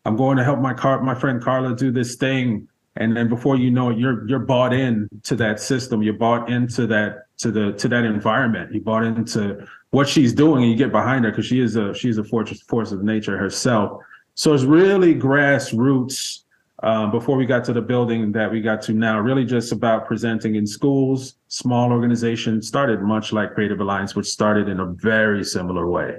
I'm 0.04 0.16
going 0.16 0.36
to 0.38 0.44
help 0.44 0.60
my 0.60 0.74
car, 0.74 1.02
my 1.02 1.14
friend 1.14 1.42
Carla 1.42 1.76
do 1.76 1.90
this 1.90 2.16
thing. 2.16 2.68
And 2.96 3.16
then 3.16 3.28
before 3.28 3.56
you 3.56 3.70
know 3.70 3.90
it, 3.90 3.98
you're 3.98 4.28
you're 4.28 4.40
bought 4.40 4.72
in 4.72 5.08
to 5.24 5.36
that 5.36 5.60
system. 5.60 6.02
You're 6.02 6.14
bought 6.14 6.50
into 6.50 6.86
that 6.88 7.26
to 7.38 7.50
the 7.52 7.72
to 7.74 7.88
that 7.88 8.04
environment. 8.04 8.74
You 8.74 8.80
bought 8.80 9.04
into 9.04 9.66
what 9.90 10.08
she's 10.08 10.32
doing, 10.32 10.64
and 10.64 10.72
you 10.72 10.76
get 10.76 10.90
behind 10.90 11.24
her 11.24 11.30
because 11.30 11.46
she 11.46 11.60
is 11.60 11.76
a 11.76 11.94
she's 11.94 12.18
a 12.18 12.24
fortress 12.24 12.60
force 12.62 12.90
of 12.90 13.04
nature 13.04 13.38
herself. 13.38 14.02
So 14.34 14.52
it's 14.52 14.64
really 14.64 15.14
grassroots. 15.14 16.42
Um, 16.80 17.10
before 17.10 17.36
we 17.36 17.44
got 17.44 17.64
to 17.64 17.72
the 17.72 17.82
building 17.82 18.30
that 18.30 18.52
we 18.52 18.60
got 18.60 18.82
to 18.82 18.92
now, 18.92 19.18
really 19.18 19.44
just 19.44 19.72
about 19.72 20.06
presenting 20.06 20.54
in 20.54 20.64
schools, 20.64 21.34
small 21.48 21.90
organizations. 21.90 22.68
Started 22.68 23.02
much 23.02 23.32
like 23.32 23.54
Creative 23.54 23.80
Alliance, 23.80 24.14
which 24.14 24.28
started 24.28 24.68
in 24.68 24.78
a 24.78 24.86
very 24.86 25.42
similar 25.42 25.90
way. 25.90 26.18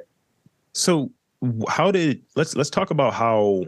So, 0.73 1.11
how 1.67 1.91
did 1.91 2.21
let's 2.35 2.55
let's 2.55 2.69
talk 2.69 2.91
about 2.91 3.13
how 3.13 3.63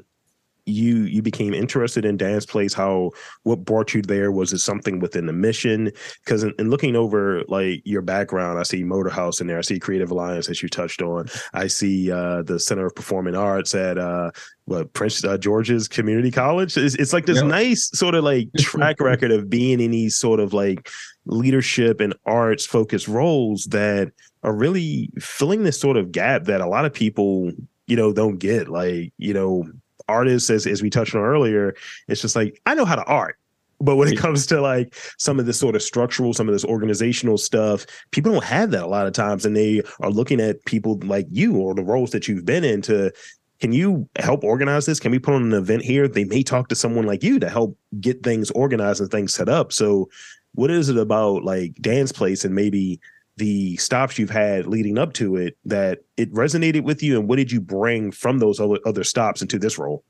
you 0.65 1.03
you 1.03 1.21
became 1.21 1.53
interested 1.53 2.05
in 2.05 2.17
Dance 2.17 2.45
Place 2.45 2.73
how 2.73 3.11
what 3.43 3.65
brought 3.65 3.93
you 3.93 4.01
there? 4.01 4.31
Was 4.31 4.53
it 4.53 4.59
something 4.59 4.99
within 4.99 5.25
the 5.25 5.33
mission? 5.33 5.91
Because 6.23 6.43
in, 6.43 6.53
in, 6.59 6.69
looking 6.69 6.95
over 6.95 7.43
like 7.47 7.81
your 7.83 8.01
background 8.01 8.59
i 8.59 8.63
see 8.63 8.83
Motorhouse 8.83 9.41
in 9.41 9.47
there 9.47 9.57
i 9.57 9.61
see 9.61 9.79
creative 9.79 10.11
alliance 10.11 10.49
as 10.49 10.61
you 10.61 10.69
touched 10.69 11.01
on. 11.01 11.27
I 11.53 11.67
see 11.67 12.11
uh 12.11 12.43
the 12.43 12.59
center 12.59 12.85
of 12.85 12.95
performing 12.95 13.35
arts 13.35 13.73
at 13.73 13.97
uh 13.97 14.31
what 14.65 14.93
prince 14.93 15.23
uh, 15.23 15.37
george's 15.37 15.87
community 15.87 16.31
college? 16.31 16.77
It's, 16.77 16.95
it's 16.95 17.13
like 17.13 17.25
this 17.25 17.37
yep. 17.37 17.45
nice 17.45 17.89
sort 17.93 18.15
of 18.15 18.23
like 18.23 18.49
track 18.59 18.99
record 18.99 19.31
of 19.31 19.49
being 19.49 19.79
in 19.79 19.91
these 19.91 20.15
sort 20.15 20.39
of 20.39 20.53
like 20.53 20.89
leadership 21.25 21.99
and 21.99 22.13
arts 22.25 22.65
focused 22.65 23.07
roles 23.07 23.65
that 23.65 24.11
are 24.43 24.53
really 24.53 25.09
filling 25.19 25.63
this 25.63 25.79
sort 25.79 25.97
of 25.97 26.11
gap 26.11 26.45
that 26.45 26.61
a 26.61 26.67
lot 26.67 26.85
of 26.85 26.93
people 26.93 27.51
you 27.87 27.95
know 27.95 28.13
don't 28.13 28.37
get 28.37 28.69
like 28.69 29.11
you 29.17 29.33
know 29.33 29.65
artists, 30.11 30.49
as 30.49 30.67
as 30.67 30.81
we 30.81 30.89
touched 30.89 31.15
on 31.15 31.21
earlier, 31.21 31.75
it's 32.07 32.21
just 32.21 32.35
like 32.35 32.61
I 32.65 32.75
know 32.75 32.85
how 32.85 32.95
to 32.95 33.03
art. 33.05 33.37
But 33.79 33.95
when 33.95 34.09
it 34.09 34.17
comes 34.17 34.45
to 34.47 34.61
like 34.61 34.93
some 35.17 35.39
of 35.39 35.47
this 35.47 35.59
sort 35.59 35.75
of 35.75 35.81
structural, 35.81 36.33
some 36.33 36.47
of 36.47 36.53
this 36.53 36.65
organizational 36.65 37.39
stuff, 37.39 37.87
people 38.11 38.31
don't 38.31 38.43
have 38.43 38.69
that 38.71 38.83
a 38.83 38.87
lot 38.87 39.07
of 39.07 39.13
times. 39.13 39.43
And 39.43 39.55
they 39.55 39.81
are 40.01 40.11
looking 40.11 40.39
at 40.39 40.63
people 40.65 40.99
like 41.03 41.25
you 41.31 41.57
or 41.57 41.73
the 41.73 41.83
roles 41.83 42.11
that 42.11 42.27
you've 42.27 42.45
been 42.45 42.63
in 42.63 42.83
to 42.83 43.11
can 43.59 43.71
you 43.71 44.07
help 44.17 44.43
organize 44.43 44.87
this? 44.87 44.99
Can 44.99 45.11
we 45.11 45.19
put 45.19 45.35
on 45.35 45.43
an 45.43 45.53
event 45.53 45.83
here? 45.83 46.07
They 46.07 46.25
may 46.25 46.41
talk 46.41 46.67
to 46.69 46.75
someone 46.75 47.05
like 47.05 47.23
you 47.23 47.39
to 47.39 47.49
help 47.49 47.77
get 47.99 48.23
things 48.23 48.49
organized 48.51 49.01
and 49.01 49.09
things 49.09 49.33
set 49.33 49.49
up. 49.49 49.71
So 49.71 50.09
what 50.53 50.71
is 50.71 50.89
it 50.89 50.97
about 50.97 51.43
like 51.43 51.75
Dance 51.75 52.11
Place 52.11 52.43
and 52.43 52.55
maybe 52.55 52.99
the 53.37 53.77
stops 53.77 54.19
you've 54.19 54.29
had 54.29 54.67
leading 54.67 54.97
up 54.97 55.13
to 55.13 55.35
it 55.35 55.57
that 55.65 55.99
it 56.17 56.31
resonated 56.33 56.83
with 56.83 57.01
you 57.01 57.19
and 57.19 57.27
what 57.27 57.37
did 57.37 57.51
you 57.51 57.61
bring 57.61 58.11
from 58.11 58.39
those 58.39 58.59
other, 58.59 58.77
other 58.85 59.03
stops 59.03 59.41
into 59.41 59.57
this 59.57 59.77
role? 59.77 60.03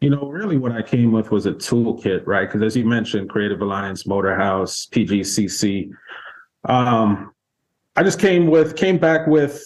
You 0.00 0.10
know 0.10 0.28
really 0.28 0.58
what 0.58 0.72
i 0.72 0.82
came 0.82 1.12
with 1.12 1.30
was 1.30 1.46
a 1.46 1.52
toolkit 1.52 2.26
right? 2.26 2.46
Because 2.46 2.62
as 2.62 2.76
you 2.76 2.84
mentioned 2.84 3.30
creative 3.30 3.62
alliance 3.62 4.04
Motorhouse 4.04 4.88
pgcc 4.90 5.90
um, 6.68 7.32
i 7.94 8.02
just 8.02 8.20
came 8.20 8.48
with 8.48 8.76
came 8.76 8.98
back 8.98 9.26
with 9.26 9.62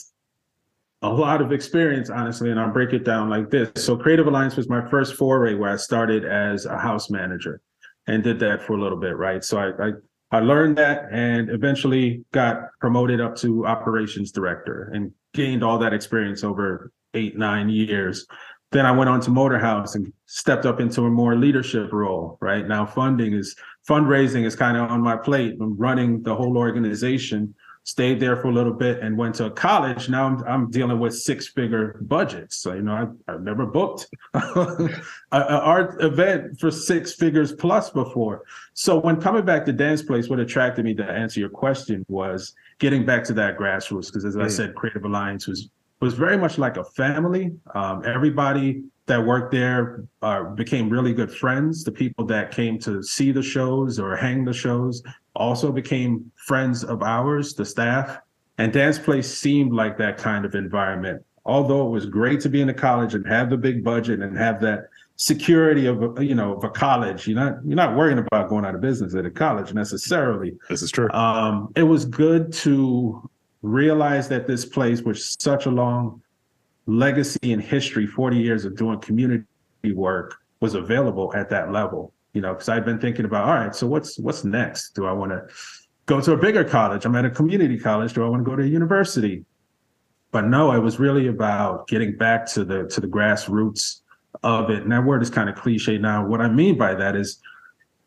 a 1.02 1.09
lot 1.09 1.40
of 1.40 1.50
experience 1.50 2.11
honestly 2.11 2.50
and 2.50 2.61
i'll 2.61 2.73
break 2.73 2.93
it 2.93 3.05
down 3.05 3.31
like 3.31 3.50
this. 3.50 3.71
So 3.85 3.97
creative 3.97 4.26
alliance 4.26 4.57
was 4.57 4.69
my 4.69 4.87
first 4.88 5.14
foray 5.14 5.55
where 5.55 5.71
i 5.71 5.76
started 5.76 6.25
as 6.25 6.67
a 6.67 6.79
house 6.79 7.11
manager 7.11 7.61
and 8.07 8.23
did 8.23 8.38
that 8.40 8.62
for 8.62 8.75
a 8.75 8.81
little 8.81 8.99
bit 8.99 9.17
right? 9.17 9.43
So 9.43 9.59
i, 9.59 9.88
I 9.88 9.93
I 10.32 10.40
learned 10.40 10.78
that 10.78 11.08
and 11.10 11.50
eventually 11.50 12.25
got 12.32 12.70
promoted 12.80 13.20
up 13.20 13.34
to 13.37 13.66
operations 13.66 14.30
director 14.30 14.90
and 14.94 15.10
gained 15.34 15.64
all 15.64 15.78
that 15.78 15.92
experience 15.92 16.44
over 16.44 16.92
eight, 17.14 17.37
nine 17.37 17.68
years. 17.68 18.26
Then 18.72 18.87
I 18.87 18.92
went 18.92 19.10
on 19.10 19.20
to 19.22 19.30
Motorhouse 19.30 19.96
and 19.96 20.12
stepped 20.26 20.66
up 20.66 20.78
into 20.78 21.02
a 21.02 21.10
more 21.10 21.34
leadership 21.34 21.92
role. 21.92 22.38
Right 22.40 22.68
now, 22.68 22.87
funding 22.87 23.32
is 23.32 23.56
fundraising 23.88 24.44
is 24.44 24.54
kind 24.54 24.76
of 24.76 24.88
on 24.88 25.02
my 25.02 25.16
plate. 25.16 25.56
I'm 25.60 25.76
running 25.76 26.22
the 26.22 26.37
whole 26.37 26.56
organization 26.56 27.52
stayed 27.84 28.20
there 28.20 28.37
for 28.37 28.49
a 28.49 28.52
little 28.52 28.72
bit 28.72 29.00
and 29.00 29.16
went 29.16 29.34
to 29.37 29.50
college. 29.50 30.08
Now 30.08 30.26
I'm, 30.26 30.44
I'm 30.46 30.70
dealing 30.70 30.99
with 30.99 31.16
six 31.16 31.49
figure 31.49 31.99
budgets. 32.02 32.56
So, 32.56 32.75
you 32.75 32.82
know, 32.82 32.94
I've, 32.94 33.34
I've 33.34 33.42
never 33.42 33.66
booked 33.66 34.06
an 34.34 34.92
art 35.32 36.02
event 36.02 36.60
for 36.60 36.70
six 36.70 37.14
figures 37.14 37.52
plus 37.52 37.90
before. 37.90 38.44
So 38.75 38.99
when 38.99 39.20
coming 39.20 39.44
back 39.44 39.64
to 39.66 39.72
Dance 39.72 40.02
Place, 40.02 40.28
what 40.28 40.38
attracted 40.38 40.84
me 40.84 40.94
to 40.94 41.04
answer 41.04 41.40
your 41.40 41.49
question 41.49 42.04
was 42.08 42.54
getting 42.78 43.04
back 43.04 43.25
to 43.25 43.32
that 43.34 43.58
grassroots. 43.58 44.06
Because 44.06 44.25
as 44.25 44.37
mm. 44.37 44.44
I 44.44 44.49
said, 44.49 44.75
Creative 44.75 45.04
Alliance 45.04 45.46
was 45.46 45.70
was 46.00 46.14
very 46.14 46.38
much 46.38 46.56
like 46.56 46.78
a 46.78 46.84
family. 46.84 47.52
Um, 47.75 48.02
everybody 48.06 48.84
that 49.04 49.25
worked 49.25 49.52
there 49.52 50.04
uh, 50.22 50.44
became 50.44 50.88
really 50.88 51.12
good 51.12 51.30
friends. 51.30 51.84
The 51.84 51.92
people 51.92 52.25
that 52.26 52.52
came 52.52 52.78
to 52.80 53.02
see 53.02 53.32
the 53.32 53.42
shows 53.42 53.99
or 53.99 54.16
hang 54.16 54.44
the 54.44 54.52
shows 54.52 55.02
also 55.40 55.73
became 55.73 56.30
friends 56.37 56.85
of 56.85 57.02
ours, 57.02 57.54
the 57.54 57.64
staff. 57.64 58.18
And 58.59 58.73
Dance 58.73 58.99
Place 58.99 59.32
seemed 59.32 59.73
like 59.73 59.97
that 59.99 60.18
kind 60.18 60.44
of 60.44 60.54
environment. 60.54 61.25
Although 61.47 61.87
it 61.87 61.90
was 61.90 62.04
great 62.06 62.40
to 62.42 62.50
be 62.50 62.61
in 62.61 62.68
a 62.68 62.75
college 62.75 63.14
and 63.14 63.26
have 63.26 63.49
the 63.49 63.56
big 63.56 63.82
budget 63.82 64.20
and 64.20 64.37
have 64.37 64.61
that 64.61 64.85
security 65.16 65.87
of 65.87 66.18
a, 66.18 66.25
you 66.25 66.35
know 66.35 66.56
of 66.56 66.64
a 66.64 66.68
college, 66.68 67.26
you're 67.26 67.40
not 67.40 67.54
you're 67.64 67.75
not 67.75 67.97
worrying 67.97 68.18
about 68.18 68.50
going 68.50 68.66
out 68.66 68.75
of 68.75 68.82
business 68.82 69.14
at 69.14 69.25
a 69.25 69.30
college 69.30 69.73
necessarily. 69.73 70.56
This 70.68 70.82
is 70.82 70.90
true. 70.90 71.11
Um, 71.12 71.73
it 71.75 71.82
was 71.82 72.04
good 72.04 72.52
to 72.64 73.28
realize 73.62 74.28
that 74.28 74.47
this 74.47 74.66
place 74.66 75.00
was 75.00 75.37
such 75.40 75.64
a 75.64 75.70
long 75.70 76.23
legacy 76.87 77.52
and 77.52 77.62
history, 77.62 78.06
40 78.06 78.37
years 78.37 78.64
of 78.64 78.76
doing 78.76 79.00
community 79.00 79.47
work 79.94 80.37
was 80.61 80.75
available 80.75 81.32
at 81.35 81.49
that 81.50 81.73
level. 81.73 82.12
You 82.32 82.40
know, 82.40 82.52
because 82.52 82.68
I'd 82.68 82.84
been 82.84 83.00
thinking 83.00 83.25
about, 83.25 83.49
all 83.49 83.54
right, 83.54 83.75
so 83.75 83.87
what's 83.87 84.18
what's 84.18 84.44
next? 84.44 84.94
Do 84.94 85.06
I 85.06 85.12
want 85.12 85.32
to 85.32 85.42
go 86.06 86.20
to 86.20 86.32
a 86.32 86.37
bigger 86.37 86.64
college? 86.64 87.04
I'm 87.04 87.16
at 87.16 87.25
a 87.25 87.30
community 87.30 87.78
college. 87.78 88.12
Do 88.12 88.25
I 88.25 88.28
want 88.28 88.44
to 88.44 88.50
go 88.50 88.56
to 88.56 88.62
a 88.62 88.66
university? 88.66 89.44
But 90.30 90.46
no, 90.46 90.72
it 90.72 90.78
was 90.78 91.00
really 91.00 91.26
about 91.26 91.88
getting 91.88 92.16
back 92.16 92.46
to 92.52 92.64
the 92.64 92.87
to 92.88 93.00
the 93.00 93.08
grassroots 93.08 94.02
of 94.42 94.70
it. 94.70 94.82
And 94.82 94.92
that 94.92 95.04
word 95.04 95.22
is 95.22 95.30
kind 95.30 95.49
of 95.49 95.56
cliche 95.56 95.99
now. 95.99 96.25
What 96.25 96.40
I 96.40 96.49
mean 96.49 96.78
by 96.78 96.94
that 96.94 97.16
is 97.16 97.40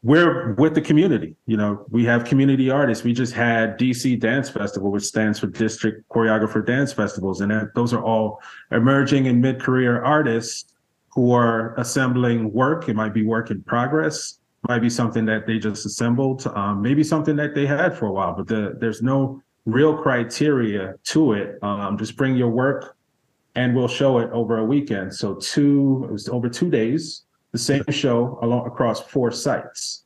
we're 0.03 0.53
with 0.55 0.75
the 0.75 0.81
community. 0.81 1.35
You 1.47 1.57
know, 1.57 1.85
we 1.89 2.03
have 2.05 2.25
community 2.25 2.69
artists. 2.69 3.03
We 3.03 3.13
just 3.13 3.33
had 3.33 3.79
DC 3.79 4.19
Dance 4.19 4.49
Festival, 4.49 4.91
which 4.91 5.03
stands 5.03 5.39
for 5.39 5.47
District 5.47 6.07
Choreographer 6.09 6.65
Dance 6.65 6.91
Festivals. 6.91 7.39
And 7.41 7.69
those 7.73 7.93
are 7.93 8.03
all 8.03 8.41
emerging 8.71 9.27
and 9.27 9.41
mid 9.41 9.61
career 9.61 10.03
artists 10.03 10.72
who 11.13 11.31
are 11.31 11.75
assembling 11.79 12.51
work. 12.51 12.89
It 12.89 12.95
might 12.95 13.13
be 13.13 13.23
work 13.23 13.51
in 13.51 13.61
progress, 13.63 14.39
might 14.67 14.79
be 14.79 14.89
something 14.89 15.25
that 15.25 15.45
they 15.45 15.59
just 15.59 15.85
assembled, 15.85 16.45
um, 16.55 16.81
maybe 16.81 17.03
something 17.03 17.35
that 17.35 17.53
they 17.53 17.65
had 17.65 17.95
for 17.97 18.07
a 18.07 18.11
while, 18.11 18.33
but 18.33 18.47
the, 18.47 18.75
there's 18.79 19.01
no 19.01 19.41
real 19.65 19.95
criteria 19.95 20.95
to 21.03 21.33
it. 21.33 21.61
Um, 21.63 21.97
just 21.97 22.15
bring 22.15 22.35
your 22.35 22.49
work 22.49 22.95
and 23.55 23.75
we'll 23.75 23.87
show 23.87 24.19
it 24.19 24.29
over 24.31 24.57
a 24.57 24.65
weekend. 24.65 25.13
So, 25.13 25.35
two, 25.35 26.05
it 26.09 26.11
was 26.11 26.27
over 26.29 26.49
two 26.49 26.69
days 26.69 27.23
the 27.51 27.59
same 27.59 27.83
show 27.89 28.39
along 28.41 28.65
across 28.65 29.01
four 29.01 29.31
sites 29.31 30.03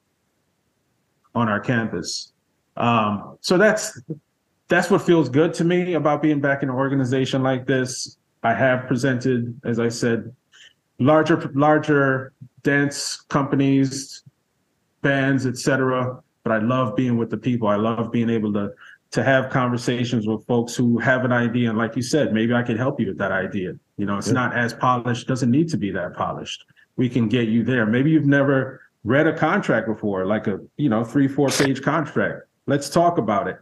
on 1.34 1.48
our 1.48 1.60
campus. 1.60 2.34
Um, 2.76 3.38
so 3.42 3.58
that's 3.58 4.00
that's 4.68 4.92
what 4.92 5.02
feels 5.02 5.30
good 5.30 5.54
to 5.56 5.64
me 5.64 5.94
about 5.94 6.22
being 6.22 6.42
back 6.42 6.62
in 6.62 6.70
an 6.70 6.76
organization 6.76 7.42
like 7.42 7.66
this. 7.66 8.18
I 8.44 8.54
have 8.54 8.86
presented, 8.88 9.60
as 9.64 9.80
I 9.80 9.88
said, 9.88 10.36
larger 11.00 11.52
larger 11.54 12.34
dance 12.64 13.22
companies, 13.30 14.24
bands, 15.02 15.46
etc. 15.46 16.22
But 16.44 16.54
I 16.54 16.60
love 16.60 16.96
being 16.96 17.18
with 17.18 17.30
the 17.30 17.38
people. 17.38 17.68
I 17.68 17.76
love 17.76 18.12
being 18.12 18.30
able 18.30 18.54
to 18.54 18.72
to 19.10 19.24
have 19.24 19.50
conversations 19.50 20.28
with 20.28 20.46
folks 20.46 20.76
who 20.76 20.98
have 21.00 21.24
an 21.24 21.32
idea. 21.32 21.70
And 21.70 21.78
like 21.78 21.96
you 21.96 22.02
said, 22.02 22.34
maybe 22.34 22.54
I 22.54 22.62
can 22.62 22.78
help 22.78 23.00
you 23.00 23.08
with 23.08 23.18
that 23.20 23.32
idea. 23.32 23.74
You 23.96 24.06
know, 24.06 24.18
it's 24.18 24.28
yeah. 24.28 24.34
not 24.34 24.58
as 24.58 24.74
polished, 24.74 25.28
doesn't 25.28 25.50
need 25.50 25.70
to 25.70 25.78
be 25.78 25.92
that 25.92 26.14
polished 26.14 26.66
we 26.98 27.08
can 27.08 27.30
get 27.30 27.48
you 27.48 27.64
there. 27.64 27.86
Maybe 27.86 28.12
you've 28.12 28.26
never 28.26 28.82
read 29.04 29.28
a 29.28 29.38
contract 29.38 29.88
before, 29.88 30.26
like 30.26 30.48
a, 30.48 30.60
you 30.76 30.90
know, 30.90 31.04
three, 31.04 31.28
four 31.28 31.48
page 31.48 31.82
contract. 31.82 32.42
Let's 32.66 32.90
talk 32.90 33.18
about 33.18 33.48
it. 33.48 33.58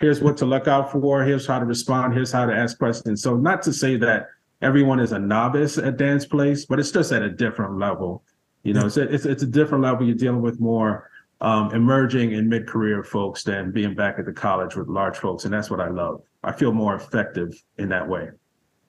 Here's 0.00 0.22
what 0.22 0.36
to 0.38 0.46
look 0.46 0.68
out 0.68 0.92
for. 0.92 1.22
Here's 1.24 1.46
how 1.46 1.58
to 1.58 1.64
respond. 1.64 2.14
Here's 2.14 2.32
how 2.32 2.46
to 2.46 2.54
ask 2.54 2.78
questions. 2.78 3.22
So 3.22 3.36
not 3.36 3.62
to 3.62 3.72
say 3.72 3.96
that 3.96 4.28
everyone 4.62 5.00
is 5.00 5.12
a 5.12 5.18
novice 5.18 5.78
at 5.78 5.96
dance 5.96 6.26
place, 6.26 6.64
but 6.64 6.78
it's 6.78 6.90
just 6.90 7.12
at 7.12 7.22
a 7.22 7.30
different 7.30 7.78
level. 7.78 8.22
You 8.62 8.74
know, 8.74 8.86
it's 8.86 8.96
a, 8.96 9.02
it's, 9.12 9.24
it's 9.24 9.42
a 9.42 9.46
different 9.46 9.84
level. 9.84 10.06
You're 10.06 10.16
dealing 10.16 10.42
with 10.42 10.60
more 10.60 11.10
um, 11.40 11.72
emerging 11.72 12.34
and 12.34 12.48
mid-career 12.48 13.04
folks 13.04 13.44
than 13.44 13.70
being 13.70 13.94
back 13.94 14.18
at 14.18 14.24
the 14.24 14.32
college 14.32 14.74
with 14.74 14.88
large 14.88 15.18
folks, 15.18 15.44
and 15.44 15.52
that's 15.54 15.70
what 15.70 15.80
I 15.80 15.88
love. 15.88 16.22
I 16.42 16.52
feel 16.52 16.72
more 16.72 16.94
effective 16.94 17.62
in 17.78 17.88
that 17.90 18.08
way. 18.08 18.30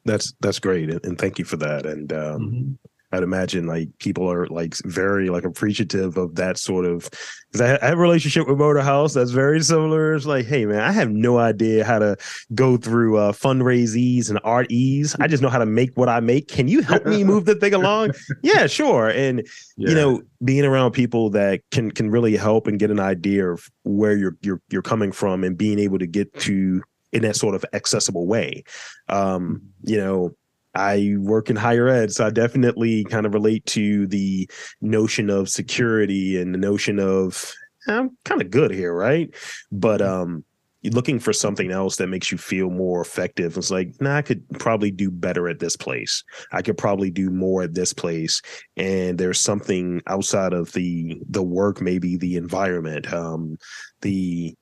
That's 0.05 0.33
that's 0.39 0.59
great, 0.59 0.89
and 1.05 1.17
thank 1.17 1.37
you 1.37 1.45
for 1.45 1.57
that. 1.57 1.85
And 1.85 2.13
um, 2.13 2.41
mm-hmm. 2.41 2.73
I'd 3.11 3.23
imagine 3.23 3.67
like 3.67 3.89
people 3.99 4.29
are 4.29 4.47
like 4.47 4.75
very 4.83 5.29
like 5.29 5.45
appreciative 5.45 6.17
of 6.17 6.35
that 6.35 6.57
sort 6.57 6.85
of 6.85 7.09
because 7.51 7.61
I, 7.61 7.77
I, 7.81 7.89
have 7.89 7.97
a 7.97 8.01
relationship 8.01 8.47
with 8.47 8.57
Motorhouse 8.57 9.13
that's 9.13 9.31
very 9.31 9.61
similar. 9.61 10.13
It's 10.13 10.25
like, 10.25 10.45
hey 10.45 10.65
man, 10.65 10.81
I 10.81 10.91
have 10.91 11.09
no 11.09 11.37
idea 11.37 11.85
how 11.85 11.99
to 11.99 12.17
go 12.53 12.75
through 12.75 13.17
uh, 13.17 13.31
fundraisees 13.31 14.29
and 14.29 14.39
art 14.43 14.69
ease. 14.69 15.15
I 15.21 15.27
just 15.27 15.41
know 15.41 15.47
how 15.49 15.59
to 15.59 15.65
make 15.65 15.95
what 15.95 16.09
I 16.09 16.19
make. 16.19 16.49
Can 16.49 16.67
you 16.67 16.81
help 16.81 17.05
me 17.05 17.23
move 17.23 17.45
the 17.45 17.55
thing 17.55 17.73
along? 17.73 18.11
yeah, 18.43 18.67
sure. 18.67 19.07
And 19.07 19.47
yeah. 19.77 19.89
you 19.89 19.95
know, 19.95 20.21
being 20.43 20.65
around 20.65 20.91
people 20.91 21.29
that 21.29 21.61
can 21.71 21.91
can 21.91 22.09
really 22.09 22.35
help 22.35 22.67
and 22.67 22.77
get 22.77 22.91
an 22.91 22.99
idea 22.99 23.49
of 23.49 23.69
where 23.83 24.17
you're 24.17 24.35
you're 24.41 24.61
you're 24.69 24.81
coming 24.81 25.13
from 25.13 25.45
and 25.45 25.57
being 25.57 25.79
able 25.79 25.99
to 25.99 26.07
get 26.07 26.33
to 26.41 26.81
in 27.13 27.21
that 27.21 27.37
sort 27.37 27.55
of 27.55 27.63
accessible 27.71 28.27
way. 28.27 28.63
Um, 29.07 29.61
you 29.83 29.97
know, 29.97 30.35
I 30.77 31.15
work 31.17 31.49
in 31.49 31.55
higher 31.55 31.87
ed, 31.87 32.11
so 32.11 32.25
I 32.25 32.29
definitely 32.29 33.03
kind 33.05 33.25
of 33.25 33.33
relate 33.33 33.65
to 33.67 34.07
the 34.07 34.49
notion 34.81 35.29
of 35.29 35.49
security 35.49 36.39
and 36.39 36.53
the 36.53 36.59
notion 36.59 36.99
of 36.99 37.51
I'm 37.87 38.17
kind 38.25 38.41
of 38.41 38.51
good 38.51 38.71
here, 38.71 38.93
right? 38.93 39.33
But 39.71 40.01
mm-hmm. 40.01 40.21
um 40.21 40.43
looking 40.83 41.19
for 41.19 41.33
something 41.33 41.71
else 41.71 41.97
that 41.97 42.07
makes 42.07 42.31
you 42.31 42.37
feel 42.37 42.69
more 42.69 43.01
effective. 43.01 43.57
It's 43.57 43.71
like, 43.71 43.99
nah, 43.99 44.17
I 44.17 44.21
could 44.21 44.47
probably 44.59 44.91
do 44.91 45.09
better 45.11 45.49
at 45.49 45.59
this 45.59 45.75
place. 45.75 46.23
I 46.51 46.61
could 46.61 46.77
probably 46.77 47.09
do 47.09 47.29
more 47.29 47.63
at 47.63 47.73
this 47.73 47.93
place. 47.93 48.41
And 48.77 49.17
there's 49.17 49.39
something 49.39 50.01
outside 50.07 50.53
of 50.53 50.71
the 50.73 51.21
the 51.29 51.43
work, 51.43 51.81
maybe 51.81 52.17
the 52.17 52.37
environment, 52.37 53.11
um, 53.11 53.57
the 54.01 54.55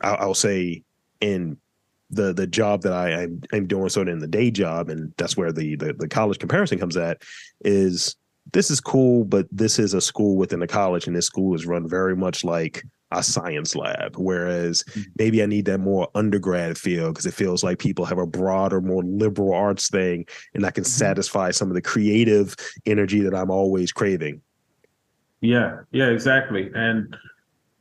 I'll, 0.00 0.16
I'll 0.20 0.34
say 0.34 0.84
in 1.20 1.56
the 2.12 2.32
the 2.32 2.46
job 2.46 2.82
that 2.82 2.92
I 2.92 3.22
I'm, 3.22 3.42
I'm 3.52 3.66
doing 3.66 3.88
sort 3.88 4.08
of 4.08 4.12
in 4.12 4.20
the 4.20 4.26
day 4.26 4.50
job, 4.50 4.88
and 4.88 5.12
that's 5.16 5.36
where 5.36 5.52
the, 5.52 5.76
the 5.76 5.94
the 5.94 6.08
college 6.08 6.38
comparison 6.38 6.78
comes 6.78 6.96
at, 6.96 7.22
is 7.64 8.16
this 8.52 8.70
is 8.70 8.80
cool, 8.80 9.24
but 9.24 9.46
this 9.50 9.78
is 9.78 9.94
a 9.94 10.00
school 10.00 10.36
within 10.36 10.62
a 10.62 10.66
college, 10.66 11.06
and 11.06 11.16
this 11.16 11.26
school 11.26 11.54
is 11.54 11.66
run 11.66 11.88
very 11.88 12.16
much 12.16 12.44
like 12.44 12.84
a 13.10 13.22
science 13.22 13.74
lab. 13.74 14.16
Whereas 14.16 14.84
mm-hmm. 14.84 15.00
maybe 15.18 15.42
I 15.42 15.46
need 15.46 15.64
that 15.66 15.78
more 15.78 16.08
undergrad 16.14 16.78
feel 16.78 17.08
because 17.08 17.26
it 17.26 17.34
feels 17.34 17.62
like 17.62 17.78
people 17.78 18.04
have 18.04 18.18
a 18.18 18.26
broader, 18.26 18.80
more 18.80 19.02
liberal 19.02 19.54
arts 19.54 19.88
thing, 19.88 20.26
and 20.54 20.66
I 20.66 20.70
can 20.70 20.84
mm-hmm. 20.84 20.90
satisfy 20.90 21.50
some 21.50 21.68
of 21.68 21.74
the 21.74 21.82
creative 21.82 22.56
energy 22.86 23.20
that 23.20 23.34
I'm 23.34 23.50
always 23.50 23.92
craving. 23.92 24.40
Yeah, 25.40 25.80
yeah, 25.90 26.08
exactly. 26.08 26.70
And 26.74 27.16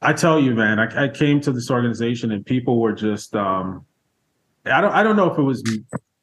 I 0.01 0.13
tell 0.13 0.39
you, 0.39 0.55
man, 0.55 0.79
I, 0.79 1.05
I 1.05 1.07
came 1.09 1.39
to 1.41 1.51
this 1.51 1.69
organization 1.69 2.31
and 2.31 2.43
people 2.43 2.79
were 2.79 2.93
just 2.93 3.35
um, 3.35 3.85
I 4.65 4.82
don't 4.82 4.91
I 4.91 5.03
don't 5.03 5.15
know 5.15 5.32
if 5.32 5.38
it 5.38 5.44
was 5.44 5.63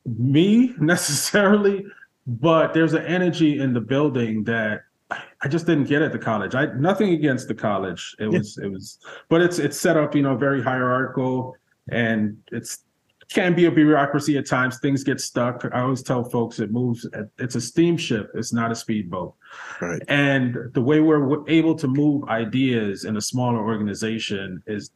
me 0.07 0.75
necessarily, 0.79 1.85
but 2.27 2.75
there's 2.75 2.95
an 2.95 3.05
energy 3.05 3.61
in 3.61 3.73
the 3.73 3.81
building 3.81 4.45
that 4.45 4.83
I 5.11 5.49
just 5.49 5.67
didn't 5.67 5.85
get 5.85 6.03
at 6.03 6.13
the 6.13 6.19
college. 6.19 6.55
I 6.55 6.67
nothing 6.75 7.15
against 7.15 7.49
the 7.49 7.55
college. 7.55 8.15
It 8.19 8.31
yeah. 8.33 8.39
was 8.39 8.59
it 8.59 8.71
was 8.71 8.99
but 9.29 9.41
it's 9.41 9.59
it's 9.59 9.79
set 9.79 9.97
up, 9.97 10.15
you 10.15 10.23
know, 10.23 10.37
very 10.37 10.63
hierarchical 10.63 11.57
and 11.91 12.37
it's 12.53 12.85
can 13.29 13.55
be 13.55 13.67
a 13.67 13.71
bureaucracy 13.71 14.39
at 14.39 14.47
times. 14.47 14.79
Things 14.81 15.05
get 15.05 15.21
stuck. 15.21 15.65
I 15.73 15.81
always 15.81 16.03
tell 16.03 16.25
folks 16.25 16.61
it 16.61 16.71
moves. 16.73 17.07
It's 17.39 17.57
a 17.57 17.61
steamship. 17.61 18.31
It's 18.35 18.53
not 18.53 18.73
a 18.73 18.75
speedboat. 18.75 19.35
Right. 19.81 20.03
And 20.09 20.57
the 20.73 20.81
way 20.81 21.01
we're 21.01 21.47
able 21.49 21.75
to 21.75 21.87
move 21.87 22.29
ideas 22.29 23.05
in 23.05 23.17
a 23.17 23.21
smaller 23.21 23.59
organization 23.59 24.63
is 24.67 24.91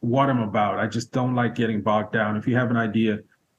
what 0.00 0.30
I'm 0.30 0.40
about. 0.40 0.78
I 0.78 0.86
just 0.86 1.12
don't 1.12 1.34
like 1.34 1.54
getting 1.54 1.82
bogged 1.82 2.12
down. 2.12 2.36
If 2.36 2.46
you 2.46 2.56
have 2.56 2.70
an 2.70 2.76
idea, 2.76 3.18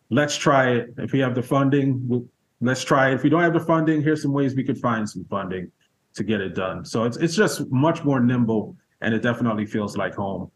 let's 0.10 0.36
try 0.36 0.72
it. 0.72 0.94
If 0.98 1.12
we 1.12 1.20
have 1.20 1.36
the 1.36 1.44
funding, 1.44 2.08
we'll, 2.08 2.26
let's 2.62 2.84
try 2.84 3.10
it. 3.10 3.16
If 3.16 3.24
we 3.24 3.30
don't 3.30 3.42
have 3.42 3.54
the 3.54 3.60
funding, 3.60 4.02
here's 4.02 4.22
some 4.22 4.34
ways 4.34 4.56
we 4.56 4.64
could 4.64 4.78
find 4.78 5.10
some 5.10 5.26
funding 5.26 5.72
to 6.16 6.24
get 6.24 6.42
it 6.42 6.56
done. 6.56 6.86
So 6.86 7.04
it's 7.04 7.18
it's 7.18 7.36
just 7.36 7.70
much 7.72 8.04
more 8.04 8.20
nimble, 8.20 8.76
and 9.02 9.14
it 9.14 9.22
definitely 9.22 9.66
feels 9.66 9.98
like 9.98 10.16
home. 10.16 10.52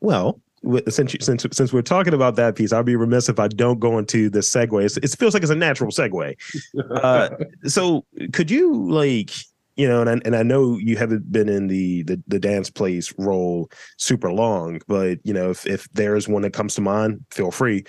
Well, 0.00 0.40
since 0.88 1.16
since 1.20 1.46
since 1.52 1.72
we're 1.72 1.82
talking 1.82 2.14
about 2.14 2.36
that 2.36 2.56
piece, 2.56 2.72
I'll 2.72 2.82
be 2.82 2.96
remiss 2.96 3.28
if 3.28 3.38
I 3.38 3.48
don't 3.48 3.80
go 3.80 3.98
into 3.98 4.28
the 4.30 4.40
segue. 4.40 4.84
It's, 4.84 4.96
it 4.98 5.18
feels 5.18 5.34
like 5.34 5.42
it's 5.42 5.52
a 5.52 5.56
natural 5.56 5.90
segue. 5.90 6.36
Uh, 7.00 7.30
so, 7.64 8.04
could 8.32 8.50
you 8.50 8.74
like 8.74 9.30
you 9.76 9.88
know, 9.88 10.00
and 10.00 10.10
I, 10.10 10.20
and 10.24 10.36
I 10.36 10.42
know 10.42 10.76
you 10.78 10.96
haven't 10.96 11.30
been 11.30 11.48
in 11.48 11.68
the, 11.68 12.02
the 12.02 12.22
the 12.28 12.38
Dance 12.38 12.70
Place 12.70 13.12
role 13.18 13.70
super 13.96 14.32
long, 14.32 14.80
but 14.86 15.18
you 15.24 15.32
know, 15.32 15.50
if 15.50 15.66
if 15.66 15.90
there's 15.92 16.28
one 16.28 16.42
that 16.42 16.52
comes 16.52 16.74
to 16.74 16.80
mind, 16.80 17.24
feel 17.30 17.50
free. 17.50 17.84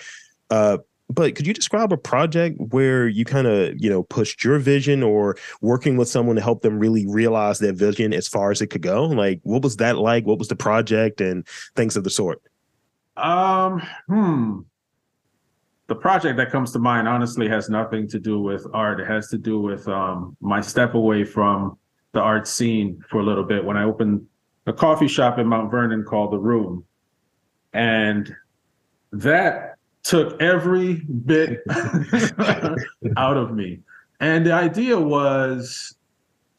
Uh, 0.49 0.77
but 1.09 1.35
could 1.35 1.45
you 1.45 1.53
describe 1.53 1.91
a 1.91 1.97
project 1.97 2.57
where 2.69 3.07
you 3.07 3.25
kind 3.25 3.47
of 3.47 3.73
you 3.77 3.89
know 3.89 4.03
pushed 4.03 4.43
your 4.43 4.59
vision 4.59 5.03
or 5.03 5.35
working 5.61 5.97
with 5.97 6.07
someone 6.07 6.35
to 6.35 6.41
help 6.41 6.61
them 6.61 6.79
really 6.79 7.05
realize 7.07 7.59
their 7.59 7.73
vision 7.73 8.13
as 8.13 8.27
far 8.27 8.51
as 8.51 8.61
it 8.61 8.67
could 8.67 8.81
go? 8.81 9.05
Like 9.05 9.41
what 9.43 9.61
was 9.61 9.77
that 9.77 9.97
like? 9.97 10.25
What 10.25 10.39
was 10.39 10.47
the 10.47 10.55
project 10.55 11.19
and 11.21 11.45
things 11.75 11.97
of 11.97 12.03
the 12.03 12.09
sort? 12.09 12.41
Um 13.17 13.81
hmm 14.07 14.59
the 15.91 15.95
project 15.95 16.37
that 16.37 16.49
comes 16.51 16.71
to 16.71 16.79
mind 16.79 17.05
honestly 17.07 17.47
has 17.49 17.69
nothing 17.69 18.07
to 18.07 18.19
do 18.19 18.39
with 18.39 18.65
art 18.73 18.99
it 18.99 19.07
has 19.07 19.27
to 19.27 19.37
do 19.37 19.59
with 19.59 19.87
um 19.87 20.37
my 20.39 20.61
step 20.61 20.93
away 20.93 21.23
from 21.23 21.77
the 22.13 22.19
art 22.19 22.47
scene 22.47 23.01
for 23.09 23.19
a 23.19 23.23
little 23.23 23.43
bit 23.43 23.63
when 23.63 23.75
i 23.75 23.83
opened 23.83 24.25
a 24.67 24.73
coffee 24.73 25.07
shop 25.07 25.39
in 25.39 25.45
mount 25.47 25.69
vernon 25.69 26.03
called 26.03 26.31
the 26.31 26.37
room 26.37 26.85
and 27.73 28.33
that 29.11 29.75
took 30.03 30.41
every 30.41 30.95
bit 31.25 31.61
out 33.17 33.37
of 33.37 33.53
me. 33.53 33.79
And 34.19 34.45
the 34.45 34.53
idea 34.53 34.99
was 34.99 35.95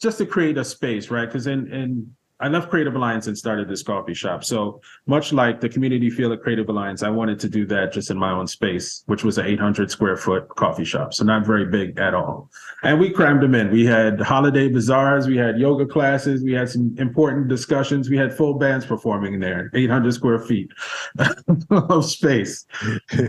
just 0.00 0.18
to 0.18 0.26
create 0.26 0.58
a 0.58 0.64
space, 0.64 1.10
right? 1.10 1.26
Because 1.26 1.46
in 1.46 1.72
in 1.72 2.14
I 2.42 2.49
left 2.49 2.70
Creative 2.70 2.96
Alliance 2.96 3.28
and 3.28 3.38
started 3.38 3.68
this 3.68 3.84
coffee 3.84 4.14
shop. 4.14 4.42
So 4.42 4.80
much 5.06 5.32
like 5.32 5.61
the 5.61 5.68
community 5.68 6.11
feel 6.11 6.32
at 6.32 6.42
Creative 6.42 6.68
Alliance, 6.68 7.04
I 7.04 7.08
wanted 7.08 7.38
to 7.38 7.49
do 7.49 7.64
that 7.66 7.92
just 7.92 8.11
in 8.11 8.18
my 8.18 8.32
own 8.32 8.49
space, 8.49 9.04
which 9.06 9.22
was 9.22 9.38
an 9.38 9.46
800 9.46 9.92
square 9.92 10.16
foot 10.16 10.49
coffee 10.49 10.84
shop. 10.84 11.14
So 11.14 11.25
not 11.25 11.46
very 11.46 11.66
big 11.66 12.00
at 12.00 12.14
all. 12.14 12.50
And 12.82 12.99
we 12.99 13.11
crammed 13.11 13.44
them 13.44 13.54
in. 13.54 13.70
We 13.70 13.87
had 13.87 14.20
holiday 14.20 14.68
bazaars, 14.68 15.28
we 15.28 15.37
had 15.37 15.56
yoga 15.56 15.87
classes, 15.87 16.42
we 16.42 16.52
had 16.52 16.68
some 16.68 16.96
important 16.99 17.46
discussions, 17.46 18.11
we 18.11 18.16
had 18.16 18.37
full 18.37 18.54
bands 18.54 18.84
performing 18.84 19.34
in 19.34 19.40
there, 19.40 19.70
800 19.72 20.12
square 20.12 20.40
feet 20.40 20.72
of 21.70 22.04
space. 22.04 22.66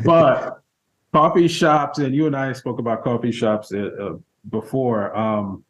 But 0.04 0.64
coffee 1.14 1.48
shops, 1.48 2.00
and 2.00 2.16
you 2.16 2.26
and 2.26 2.36
I 2.36 2.52
spoke 2.54 2.80
about 2.80 3.04
coffee 3.04 3.32
shops 3.32 3.72
uh, 3.72 3.90
uh 4.02 4.14
before. 4.50 5.16
Um, 5.16 5.64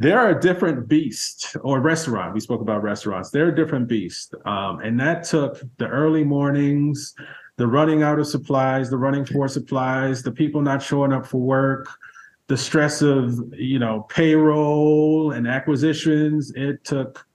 they're 0.00 0.30
a 0.30 0.40
different 0.40 0.88
beast 0.88 1.56
or 1.60 1.80
restaurant 1.80 2.32
we 2.32 2.40
spoke 2.40 2.62
about 2.62 2.82
restaurants. 2.82 3.30
They're 3.30 3.50
a 3.50 3.54
different 3.54 3.86
beast 3.86 4.34
um, 4.46 4.80
and 4.80 4.98
that 4.98 5.24
took 5.24 5.60
the 5.76 5.86
early 5.86 6.24
mornings 6.24 7.14
the 7.56 7.66
running 7.66 8.02
out 8.02 8.18
of 8.18 8.26
supplies 8.26 8.88
the 8.88 8.96
running 8.96 9.26
for 9.26 9.46
supplies 9.46 10.22
the 10.22 10.32
people 10.32 10.62
not 10.62 10.82
showing 10.82 11.12
up 11.12 11.26
for 11.26 11.42
work 11.42 11.86
the 12.46 12.56
stress 12.56 13.02
of 13.02 13.38
you 13.54 13.78
know 13.78 14.06
payroll 14.08 15.32
and 15.32 15.46
acquisitions. 15.46 16.50
It 16.56 16.82
took 16.82 17.26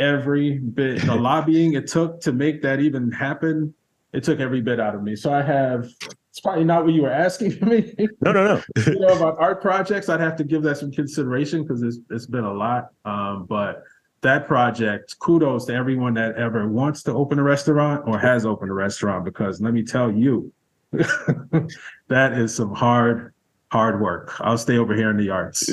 every 0.00 0.58
bit 0.58 1.06
the 1.06 1.14
lobbying 1.30 1.74
it 1.74 1.86
took 1.86 2.20
to 2.22 2.32
make 2.32 2.62
that 2.62 2.80
even 2.80 3.12
happen 3.12 3.72
it 4.12 4.24
took 4.24 4.40
every 4.40 4.60
bit 4.60 4.80
out 4.80 4.94
of 4.94 5.02
me. 5.02 5.14
So 5.14 5.32
i 5.32 5.40
have 5.40 5.88
it's 6.32 6.40
probably 6.40 6.64
not 6.64 6.86
what 6.86 6.94
you 6.94 7.02
were 7.02 7.10
asking 7.10 7.58
me. 7.68 7.94
No, 8.22 8.32
no, 8.32 8.44
no. 8.46 8.62
you 8.86 8.98
know, 9.00 9.08
about 9.08 9.36
art 9.38 9.60
projects, 9.60 10.08
I'd 10.08 10.20
have 10.20 10.34
to 10.36 10.44
give 10.44 10.62
that 10.62 10.78
some 10.78 10.90
consideration 10.90 11.62
because 11.62 11.82
it's 11.82 11.98
it's 12.08 12.24
been 12.24 12.44
a 12.44 12.52
lot. 12.52 12.88
Um, 13.04 13.44
but 13.44 13.82
that 14.22 14.46
project, 14.46 15.18
kudos 15.18 15.66
to 15.66 15.74
everyone 15.74 16.14
that 16.14 16.36
ever 16.36 16.66
wants 16.68 17.02
to 17.02 17.12
open 17.12 17.38
a 17.38 17.42
restaurant 17.42 18.08
or 18.08 18.18
has 18.18 18.46
opened 18.46 18.70
a 18.70 18.74
restaurant 18.74 19.26
because 19.26 19.60
let 19.60 19.74
me 19.74 19.82
tell 19.82 20.10
you, 20.10 20.50
that 20.92 22.32
is 22.32 22.54
some 22.54 22.74
hard 22.74 23.34
hard 23.70 24.00
work. 24.00 24.34
I'll 24.40 24.56
stay 24.56 24.78
over 24.78 24.94
here 24.94 25.10
in 25.10 25.18
the 25.18 25.28
arts. 25.28 25.68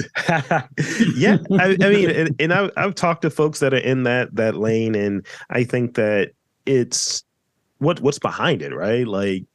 yeah, 1.16 1.38
I, 1.58 1.78
I 1.82 1.90
mean, 1.90 2.10
and, 2.10 2.36
and 2.38 2.52
I've, 2.52 2.72
I've 2.76 2.96
talked 2.96 3.22
to 3.22 3.30
folks 3.30 3.60
that 3.60 3.74
are 3.74 3.78
in 3.78 4.04
that 4.04 4.36
that 4.36 4.58
lane, 4.58 4.96
and 4.96 5.26
I 5.50 5.64
think 5.64 5.94
that 5.94 6.32
it's 6.66 7.24
what 7.78 8.02
what's 8.02 8.20
behind 8.20 8.62
it, 8.62 8.76
right? 8.76 9.08
Like 9.08 9.46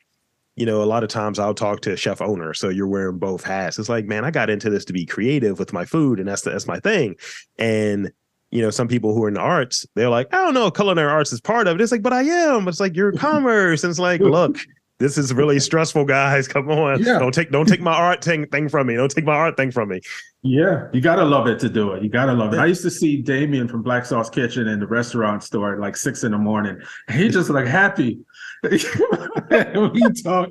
you 0.57 0.67
know, 0.67 0.83
a 0.83 0.85
lot 0.85 1.03
of 1.03 1.09
times 1.09 1.39
I'll 1.39 1.55
talk 1.55 1.81
to 1.83 1.93
a 1.93 1.97
chef 1.97 2.23
owner. 2.23 2.55
So 2.55 2.69
you're 2.69 2.87
wearing 2.87 3.19
both 3.19 3.43
hats. 3.43 3.79
It's 3.79 3.89
like, 3.89 4.07
man, 4.07 4.25
I 4.25 4.31
got 4.31 4.51
into 4.51 4.71
this 4.71 4.85
to 4.87 4.93
be 4.93 5.05
creative 5.05 5.59
with 5.59 5.73
my 5.73 5.85
food, 5.85 6.21
and 6.21 6.29
that's 6.29 6.43
the, 6.43 6.51
that's 6.51 6.67
my 6.67 6.79
thing. 6.81 7.17
And 7.59 8.13
you 8.51 8.63
know, 8.63 8.71
some 8.71 8.87
people 8.87 9.15
who 9.15 9.25
are 9.25 9.29
in 9.29 9.35
the 9.35 9.41
arts, 9.41 9.85
they're 9.97 10.09
like, 10.09 10.33
I 10.33 10.37
don't 10.37 10.55
know, 10.55 10.71
culinary 10.71 11.11
arts 11.11 11.33
is 11.33 11.41
part 11.41 11.67
of 11.67 11.75
it. 11.75 11.83
It's 11.83 11.91
like, 11.91 12.03
but 12.03 12.13
I 12.13 12.23
am. 12.23 12.69
It's 12.69 12.79
like 12.79 12.95
you're 12.95 13.13
commerce, 13.19 13.83
and 13.83 13.91
it's 13.91 13.99
like, 13.99 14.21
look, 14.21 14.59
this 15.01 15.19
is 15.19 15.35
really 15.35 15.59
stressful, 15.69 16.05
guys. 16.05 16.47
Come 16.47 16.71
on, 16.71 17.03
yeah. 17.03 17.19
don't 17.19 17.35
take 17.35 17.51
don't 17.51 17.67
take 17.67 17.81
my 17.81 17.95
art 17.95 18.23
thing, 18.23 18.47
thing 18.47 18.69
from 18.69 18.87
me. 18.87 18.95
Don't 18.95 19.11
take 19.11 19.25
my 19.25 19.35
art 19.35 19.57
thing 19.57 19.73
from 19.73 19.89
me. 19.89 20.03
Yeah, 20.43 20.87
you 20.93 21.01
gotta 21.01 21.25
love 21.25 21.49
it 21.49 21.59
to 21.61 21.69
do 21.69 21.93
it. 21.95 22.05
You 22.05 22.09
gotta 22.09 22.33
love 22.33 22.55
it. 22.55 22.61
I 22.61 22.67
used 22.67 22.83
to 22.83 22.91
see 22.91 23.21
Damien 23.21 23.67
from 23.67 23.83
Black 23.83 24.07
Sauce 24.07 24.31
Kitchen 24.31 24.69
in 24.69 24.79
the 24.79 24.87
restaurant 24.87 25.43
store 25.43 25.75
at 25.75 25.81
like 25.81 25.97
six 25.97 26.23
in 26.23 26.31
the 26.31 26.39
morning. 26.39 26.81
And 27.09 27.21
he 27.21 27.29
just 27.29 27.51
like 27.51 27.67
happy 27.67 28.21
we 29.93 30.23
talk, 30.23 30.51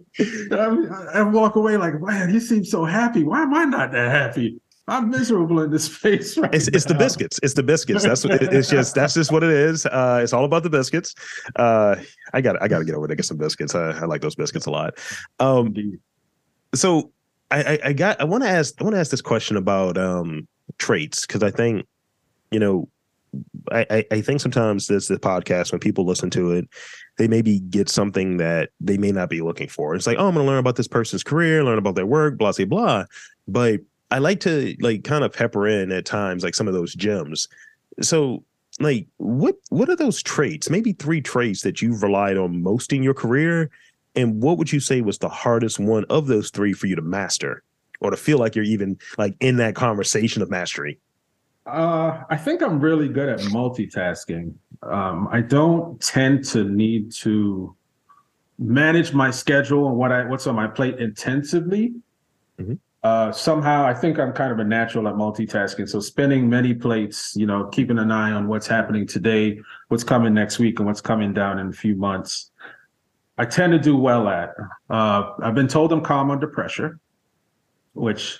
I, 1.13 1.21
walk 1.23 1.55
away 1.55 1.77
like, 1.77 1.99
man, 2.01 2.29
he 2.29 2.39
seems 2.39 2.69
so 2.69 2.85
happy. 2.85 3.23
Why 3.23 3.43
am 3.43 3.53
I 3.53 3.65
not 3.65 3.91
that 3.91 4.11
happy? 4.11 4.59
I'm 4.87 5.09
miserable 5.09 5.61
in 5.61 5.71
this 5.71 5.85
space. 5.95 6.37
Right 6.37 6.53
it's, 6.53 6.67
it's 6.67 6.85
the 6.85 6.95
biscuits. 6.95 7.39
It's 7.41 7.53
the 7.53 7.63
biscuits. 7.63 8.03
That's 8.03 8.23
what 8.23 8.41
it's 8.41 8.69
just. 8.69 8.95
That's 8.95 9.13
just 9.13 9.31
what 9.31 9.43
it 9.43 9.51
is. 9.51 9.85
Uh, 9.85 10.19
it's 10.21 10.33
all 10.33 10.45
about 10.45 10.63
the 10.63 10.69
biscuits. 10.69 11.15
Uh, 11.55 11.95
I 12.33 12.41
got. 12.41 12.61
I 12.61 12.67
got 12.67 12.79
to 12.79 12.85
get 12.85 12.95
over 12.95 13.07
to 13.07 13.15
get 13.15 13.25
some 13.25 13.37
biscuits. 13.37 13.75
I, 13.75 13.91
I 13.91 14.05
like 14.05 14.21
those 14.21 14.35
biscuits 14.35 14.65
a 14.65 14.71
lot. 14.71 14.97
Um, 15.39 15.73
so 16.75 17.11
I, 17.49 17.63
I, 17.63 17.79
I 17.85 17.93
got. 17.93 18.19
I 18.19 18.25
want 18.25 18.43
to 18.43 18.49
ask. 18.49 18.73
I 18.81 18.83
want 18.83 18.95
to 18.95 18.99
ask 18.99 19.11
this 19.11 19.21
question 19.21 19.55
about 19.55 19.97
um, 19.97 20.47
traits 20.77 21.25
because 21.25 21.43
I 21.43 21.51
think, 21.51 21.85
you 22.51 22.59
know, 22.59 22.89
I, 23.71 24.05
I 24.11 24.21
think 24.21 24.41
sometimes 24.41 24.87
this 24.87 25.07
the 25.07 25.17
podcast 25.17 25.71
when 25.71 25.79
people 25.79 26.05
listen 26.05 26.29
to 26.31 26.51
it, 26.51 26.67
they 27.17 27.27
maybe 27.27 27.59
get 27.59 27.89
something 27.89 28.37
that 28.37 28.69
they 28.79 28.97
may 28.97 29.11
not 29.11 29.29
be 29.29 29.41
looking 29.41 29.67
for. 29.67 29.95
It's 29.95 30.07
like, 30.07 30.17
oh, 30.19 30.27
I'm 30.27 30.33
going 30.33 30.45
to 30.45 30.49
learn 30.51 30.59
about 30.59 30.75
this 30.75 30.87
person's 30.87 31.23
career, 31.23 31.63
learn 31.63 31.77
about 31.77 31.95
their 31.95 32.05
work, 32.05 32.37
blah 32.37 32.51
blah 32.51 32.65
blah. 32.65 33.05
But 33.47 33.81
I 34.11 34.19
like 34.19 34.39
to 34.41 34.75
like 34.79 35.03
kind 35.03 35.23
of 35.23 35.33
pepper 35.33 35.67
in 35.67 35.91
at 35.91 36.05
times 36.05 36.43
like 36.43 36.55
some 36.55 36.67
of 36.67 36.73
those 36.73 36.93
gems. 36.93 37.47
So 38.01 38.43
like 38.79 39.07
what 39.17 39.55
what 39.69 39.89
are 39.89 39.95
those 39.95 40.21
traits? 40.21 40.69
Maybe 40.69 40.93
three 40.93 41.21
traits 41.21 41.61
that 41.61 41.81
you've 41.81 42.03
relied 42.03 42.37
on 42.37 42.61
most 42.61 42.93
in 42.93 43.03
your 43.03 43.13
career, 43.13 43.69
and 44.15 44.41
what 44.41 44.57
would 44.57 44.71
you 44.71 44.79
say 44.79 45.01
was 45.01 45.17
the 45.17 45.29
hardest 45.29 45.79
one 45.79 46.05
of 46.09 46.27
those 46.27 46.49
three 46.51 46.73
for 46.73 46.87
you 46.87 46.95
to 46.95 47.01
master, 47.01 47.63
or 48.01 48.11
to 48.11 48.17
feel 48.17 48.37
like 48.37 48.55
you're 48.55 48.65
even 48.65 48.97
like 49.17 49.35
in 49.39 49.57
that 49.57 49.75
conversation 49.75 50.41
of 50.41 50.49
mastery? 50.49 50.99
Uh, 51.65 52.23
I 52.29 52.37
think 52.37 52.61
I'm 52.61 52.79
really 52.79 53.07
good 53.07 53.29
at 53.29 53.39
multitasking. 53.39 54.53
Um, 54.81 55.29
I 55.31 55.41
don't 55.41 55.99
tend 56.01 56.43
to 56.45 56.65
need 56.65 57.11
to 57.13 57.75
manage 58.59 59.13
my 59.13 59.31
schedule 59.31 59.87
and 59.87 59.97
what 59.97 60.11
I 60.11 60.25
what's 60.25 60.45
on 60.45 60.55
my 60.55 60.67
plate 60.67 60.99
intensively. 60.99 61.93
Mm-hmm. 62.59 62.73
Uh, 63.03 63.33
somehow, 63.33 63.85
I 63.85 63.93
think 63.93 64.17
I'm 64.17 64.31
kind 64.31 64.51
of 64.51 64.59
a 64.59 64.63
natural 64.63 65.09
at 65.09 65.15
multitasking. 65.15 65.89
So 65.89 65.99
spinning 65.99 66.49
many 66.49 66.73
plates, 66.73 67.33
you 67.35 67.45
know, 67.45 67.65
keeping 67.65 67.99
an 67.99 68.11
eye 68.11 68.31
on 68.31 68.47
what's 68.47 68.67
happening 68.67 69.05
today, 69.05 69.59
what's 69.89 70.05
coming 70.05 70.33
next 70.33 70.57
week, 70.57 70.79
and 70.79 70.87
what's 70.87 71.01
coming 71.01 71.33
down 71.33 71.59
in 71.59 71.67
a 71.67 71.73
few 71.73 71.95
months. 71.95 72.51
I 73.37 73.45
tend 73.45 73.73
to 73.73 73.79
do 73.79 73.97
well 73.97 74.29
at. 74.29 74.51
Uh, 74.89 75.31
I've 75.41 75.55
been 75.55 75.67
told 75.67 75.91
I'm 75.91 76.01
calm 76.01 76.31
under 76.31 76.47
pressure, 76.47 76.99
which 77.93 78.39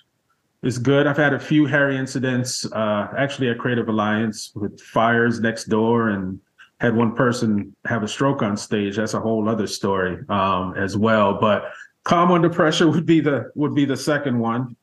is 0.64 0.78
good. 0.78 1.06
I've 1.06 1.18
had 1.18 1.34
a 1.34 1.40
few 1.40 1.66
hairy 1.66 1.98
incidents, 1.98 2.66
uh, 2.72 3.10
actually 3.18 3.50
at 3.50 3.60
Creative 3.60 3.88
Alliance 3.90 4.52
with 4.56 4.80
fires 4.80 5.40
next 5.42 5.66
door 5.66 6.10
and 6.10 6.40
had 6.80 6.96
one 6.96 7.14
person 7.16 7.76
have 7.86 8.02
a 8.02 8.08
stroke 8.08 8.42
on 8.42 8.58
stage. 8.58 8.96
That's 8.96 9.14
a 9.14 9.20
whole 9.20 9.48
other 9.48 9.68
story 9.68 10.18
um, 10.30 10.74
as 10.76 10.98
well. 10.98 11.38
But 11.40 11.72
calm 12.04 12.32
under 12.32 12.50
pressure 12.50 12.90
would 12.92 13.06
be 13.06 13.20
the 13.20 13.52
would 13.56 13.76
be 13.76 13.86
the 13.86 13.98
second 13.98 14.40
one. 14.40 14.76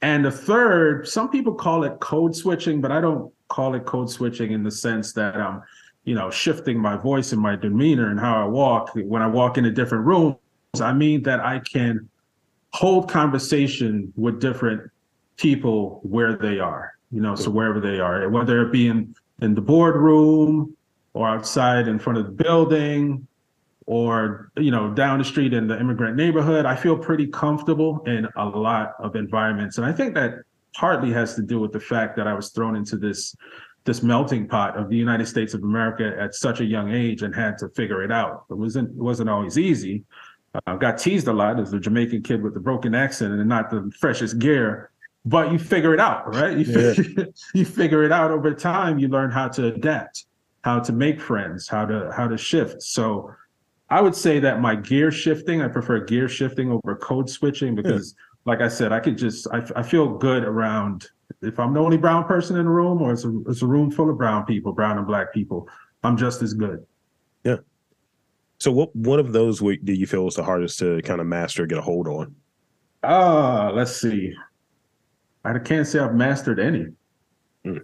And 0.00 0.24
the 0.24 0.30
third, 0.30 1.08
some 1.08 1.28
people 1.28 1.54
call 1.54 1.82
it 1.82 1.98
code 1.98 2.34
switching, 2.34 2.80
but 2.80 2.92
I 2.92 3.00
don't 3.00 3.32
call 3.48 3.74
it 3.74 3.84
code 3.84 4.08
switching 4.08 4.52
in 4.52 4.62
the 4.62 4.70
sense 4.70 5.12
that 5.14 5.36
I'm, 5.36 5.62
you 6.04 6.14
know, 6.14 6.30
shifting 6.30 6.78
my 6.78 6.96
voice 6.96 7.32
and 7.32 7.42
my 7.42 7.56
demeanor 7.56 8.10
and 8.10 8.20
how 8.20 8.40
I 8.40 8.46
walk 8.46 8.92
when 8.94 9.22
I 9.22 9.26
walk 9.26 9.58
into 9.58 9.72
different 9.72 10.06
rooms. 10.06 10.36
I 10.80 10.92
mean 10.92 11.24
that 11.24 11.40
I 11.40 11.58
can 11.58 12.08
hold 12.72 13.10
conversation 13.10 14.12
with 14.14 14.40
different 14.40 14.88
people 15.38 16.00
where 16.02 16.36
they 16.36 16.58
are, 16.58 16.92
you 17.10 17.22
know, 17.22 17.34
so 17.34 17.50
wherever 17.50 17.80
they 17.80 17.98
are, 18.00 18.28
whether 18.28 18.60
it 18.62 18.72
be 18.72 18.88
in, 18.88 19.14
in 19.40 19.54
the 19.54 19.60
boardroom 19.60 20.76
or 21.14 21.28
outside 21.28 21.88
in 21.88 21.98
front 21.98 22.18
of 22.18 22.26
the 22.26 22.32
building 22.32 23.26
or, 23.86 24.52
you 24.58 24.70
know, 24.70 24.92
down 24.92 25.18
the 25.18 25.24
street 25.24 25.54
in 25.54 25.66
the 25.66 25.80
immigrant 25.80 26.16
neighborhood, 26.16 26.66
I 26.66 26.76
feel 26.76 26.98
pretty 26.98 27.26
comfortable 27.28 28.02
in 28.06 28.28
a 28.36 28.44
lot 28.44 28.94
of 28.98 29.16
environments. 29.16 29.78
And 29.78 29.86
I 29.86 29.92
think 29.92 30.14
that 30.14 30.34
partly 30.74 31.12
has 31.12 31.34
to 31.36 31.42
do 31.42 31.58
with 31.58 31.72
the 31.72 31.80
fact 31.80 32.16
that 32.16 32.26
I 32.26 32.34
was 32.34 32.50
thrown 32.50 32.76
into 32.76 32.96
this 32.96 33.34
this 33.84 34.02
melting 34.02 34.46
pot 34.46 34.76
of 34.76 34.90
the 34.90 34.96
United 34.96 35.26
States 35.26 35.54
of 35.54 35.62
America 35.62 36.14
at 36.20 36.34
such 36.34 36.60
a 36.60 36.64
young 36.64 36.92
age 36.92 37.22
and 37.22 37.34
had 37.34 37.56
to 37.56 37.70
figure 37.70 38.02
it 38.02 38.12
out. 38.12 38.44
It 38.50 38.54
wasn't 38.54 38.90
it 38.90 39.02
wasn't 39.02 39.30
always 39.30 39.56
easy. 39.56 40.04
I 40.66 40.72
uh, 40.72 40.76
got 40.76 40.98
teased 40.98 41.28
a 41.28 41.32
lot 41.32 41.58
as 41.58 41.72
a 41.72 41.80
Jamaican 41.80 42.22
kid 42.22 42.42
with 42.42 42.56
a 42.56 42.60
broken 42.60 42.94
accent 42.94 43.32
and 43.32 43.48
not 43.48 43.70
the 43.70 43.90
freshest 43.98 44.38
gear 44.38 44.90
but 45.24 45.52
you 45.52 45.58
figure 45.58 45.94
it 45.94 46.00
out, 46.00 46.32
right? 46.32 46.56
You, 46.56 46.64
Yeah. 46.64 46.92
figure, 46.94 47.26
you 47.54 47.64
figure 47.64 48.04
it 48.04 48.12
out 48.12 48.30
over 48.30 48.54
time. 48.54 48.98
You 48.98 49.08
learn 49.08 49.30
how 49.30 49.48
to 49.48 49.66
adapt, 49.66 50.26
how 50.64 50.80
to 50.80 50.92
make 50.92 51.20
friends, 51.20 51.68
how 51.68 51.86
to 51.86 52.10
how 52.16 52.28
to 52.28 52.36
shift. 52.38 52.82
So 52.82 53.30
I 53.90 54.00
would 54.00 54.14
say 54.14 54.38
that 54.40 54.60
my 54.60 54.74
gear 54.74 55.10
shifting, 55.10 55.62
I 55.62 55.68
prefer 55.68 56.00
gear 56.04 56.28
shifting 56.28 56.70
over 56.70 56.96
code 56.96 57.28
switching 57.28 57.74
because, 57.74 58.14
like 58.44 58.60
I 58.60 58.68
said, 58.68 58.92
I 58.92 59.00
could 59.00 59.18
just 59.18 59.46
I, 59.52 59.62
I 59.76 59.82
feel 59.82 60.16
good 60.18 60.44
around 60.44 61.06
if 61.42 61.58
I'm 61.58 61.74
the 61.74 61.80
only 61.80 61.96
brown 61.98 62.24
person 62.24 62.56
in 62.56 62.64
the 62.64 62.70
room 62.70 63.02
or 63.02 63.12
it's 63.12 63.24
a, 63.24 63.40
it's 63.48 63.62
a 63.62 63.66
room 63.66 63.90
full 63.90 64.10
of 64.10 64.16
brown 64.18 64.44
people, 64.46 64.72
brown 64.72 64.98
and 64.98 65.06
black 65.06 65.32
people. 65.32 65.68
I'm 66.02 66.16
just 66.16 66.42
as 66.42 66.54
good. 66.54 66.86
Yeah. 67.44 67.56
So 68.58 68.72
what 68.72 68.94
one 68.96 69.20
of 69.20 69.32
those 69.32 69.60
do 69.60 69.92
you 69.92 70.06
feel 70.06 70.24
was 70.24 70.34
the 70.34 70.42
hardest 70.42 70.78
to 70.80 71.00
kind 71.02 71.20
of 71.20 71.26
master, 71.26 71.66
get 71.66 71.78
a 71.78 71.82
hold 71.82 72.08
on? 72.08 72.34
Ah, 73.04 73.70
let's 73.74 73.94
see. 73.94 74.34
I 75.56 75.58
can't 75.60 75.86
say 75.86 75.98
I've 75.98 76.14
mastered 76.14 76.60
any. 76.60 76.86
Hmm. 77.64 77.78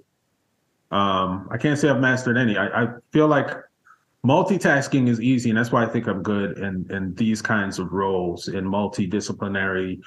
Um, 0.90 1.48
I 1.50 1.56
can't 1.56 1.78
say 1.78 1.88
I've 1.88 2.00
mastered 2.00 2.36
any. 2.36 2.56
I, 2.56 2.84
I 2.84 2.88
feel 3.12 3.26
like 3.26 3.48
multitasking 4.24 5.08
is 5.08 5.20
easy, 5.20 5.50
and 5.50 5.58
that's 5.58 5.72
why 5.72 5.84
I 5.84 5.88
think 5.88 6.06
I'm 6.06 6.22
good 6.22 6.58
in 6.58 6.86
in 6.90 7.14
these 7.14 7.42
kinds 7.42 7.78
of 7.78 7.92
roles 7.92 8.48
in 8.48 8.64
multidisciplinary. 8.64 10.00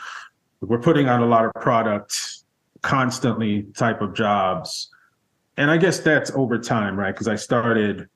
We're 0.61 0.79
putting 0.79 1.07
out 1.07 1.21
a 1.21 1.25
lot 1.25 1.45
of 1.45 1.53
product 1.61 2.43
constantly 2.81 3.63
type 3.75 4.01
of 4.01 4.13
jobs. 4.13 4.89
And 5.57 5.71
I 5.71 5.77
guess 5.77 5.99
that's 5.99 6.31
over 6.35 6.57
time, 6.57 6.97
right? 6.97 7.13
Because 7.13 7.27
I 7.27 7.35
started 7.35 8.07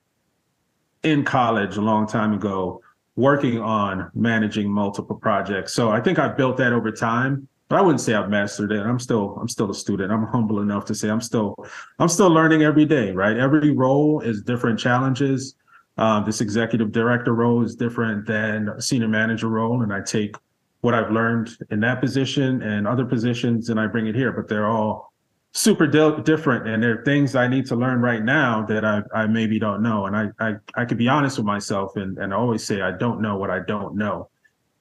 in 1.02 1.24
college 1.24 1.76
a 1.76 1.80
long 1.80 2.06
time 2.06 2.32
ago 2.32 2.80
working 3.16 3.60
on 3.60 4.10
managing 4.14 4.70
multiple 4.70 5.16
projects. 5.16 5.74
So 5.74 5.90
I 5.90 6.00
think 6.00 6.18
I've 6.18 6.36
built 6.36 6.56
that 6.58 6.72
over 6.72 6.90
time, 6.90 7.48
but 7.72 7.78
I 7.78 7.80
wouldn't 7.80 8.02
say 8.02 8.12
I've 8.12 8.28
mastered 8.28 8.70
it. 8.70 8.80
I'm 8.82 8.98
still 8.98 9.38
I'm 9.40 9.48
still 9.48 9.70
a 9.70 9.74
student. 9.74 10.12
I'm 10.12 10.26
humble 10.26 10.60
enough 10.60 10.84
to 10.84 10.94
say 10.94 11.08
I'm 11.08 11.22
still 11.22 11.54
I'm 11.98 12.08
still 12.08 12.28
learning 12.28 12.62
every 12.64 12.84
day, 12.84 13.12
right? 13.12 13.34
Every 13.34 13.70
role 13.70 14.20
is 14.20 14.42
different 14.42 14.78
challenges. 14.78 15.54
Um, 15.96 16.26
this 16.26 16.42
executive 16.42 16.92
director 16.92 17.32
role 17.34 17.64
is 17.64 17.74
different 17.74 18.26
than 18.26 18.68
a 18.68 18.82
senior 18.82 19.08
manager 19.08 19.48
role, 19.48 19.80
and 19.84 19.90
I 19.90 20.02
take 20.02 20.36
what 20.82 20.92
I've 20.92 21.10
learned 21.10 21.56
in 21.70 21.80
that 21.80 22.02
position 22.02 22.60
and 22.60 22.86
other 22.86 23.06
positions, 23.06 23.70
and 23.70 23.80
I 23.80 23.86
bring 23.86 24.06
it 24.06 24.14
here. 24.14 24.32
But 24.32 24.48
they're 24.48 24.68
all 24.68 25.10
super 25.52 25.86
di- 25.86 26.20
different, 26.24 26.68
and 26.68 26.82
there 26.82 27.00
are 27.00 27.04
things 27.06 27.34
I 27.34 27.48
need 27.48 27.64
to 27.68 27.76
learn 27.76 28.02
right 28.02 28.22
now 28.22 28.66
that 28.66 28.84
I, 28.84 29.00
I 29.14 29.26
maybe 29.26 29.58
don't 29.58 29.80
know. 29.82 30.04
And 30.04 30.14
I, 30.14 30.26
I 30.38 30.56
I 30.74 30.84
could 30.84 30.98
be 30.98 31.08
honest 31.08 31.38
with 31.38 31.46
myself, 31.46 31.96
and 31.96 32.18
and 32.18 32.34
I 32.34 32.36
always 32.36 32.62
say 32.62 32.82
I 32.82 32.90
don't 32.90 33.22
know 33.22 33.38
what 33.38 33.48
I 33.48 33.60
don't 33.60 33.96
know, 33.96 34.28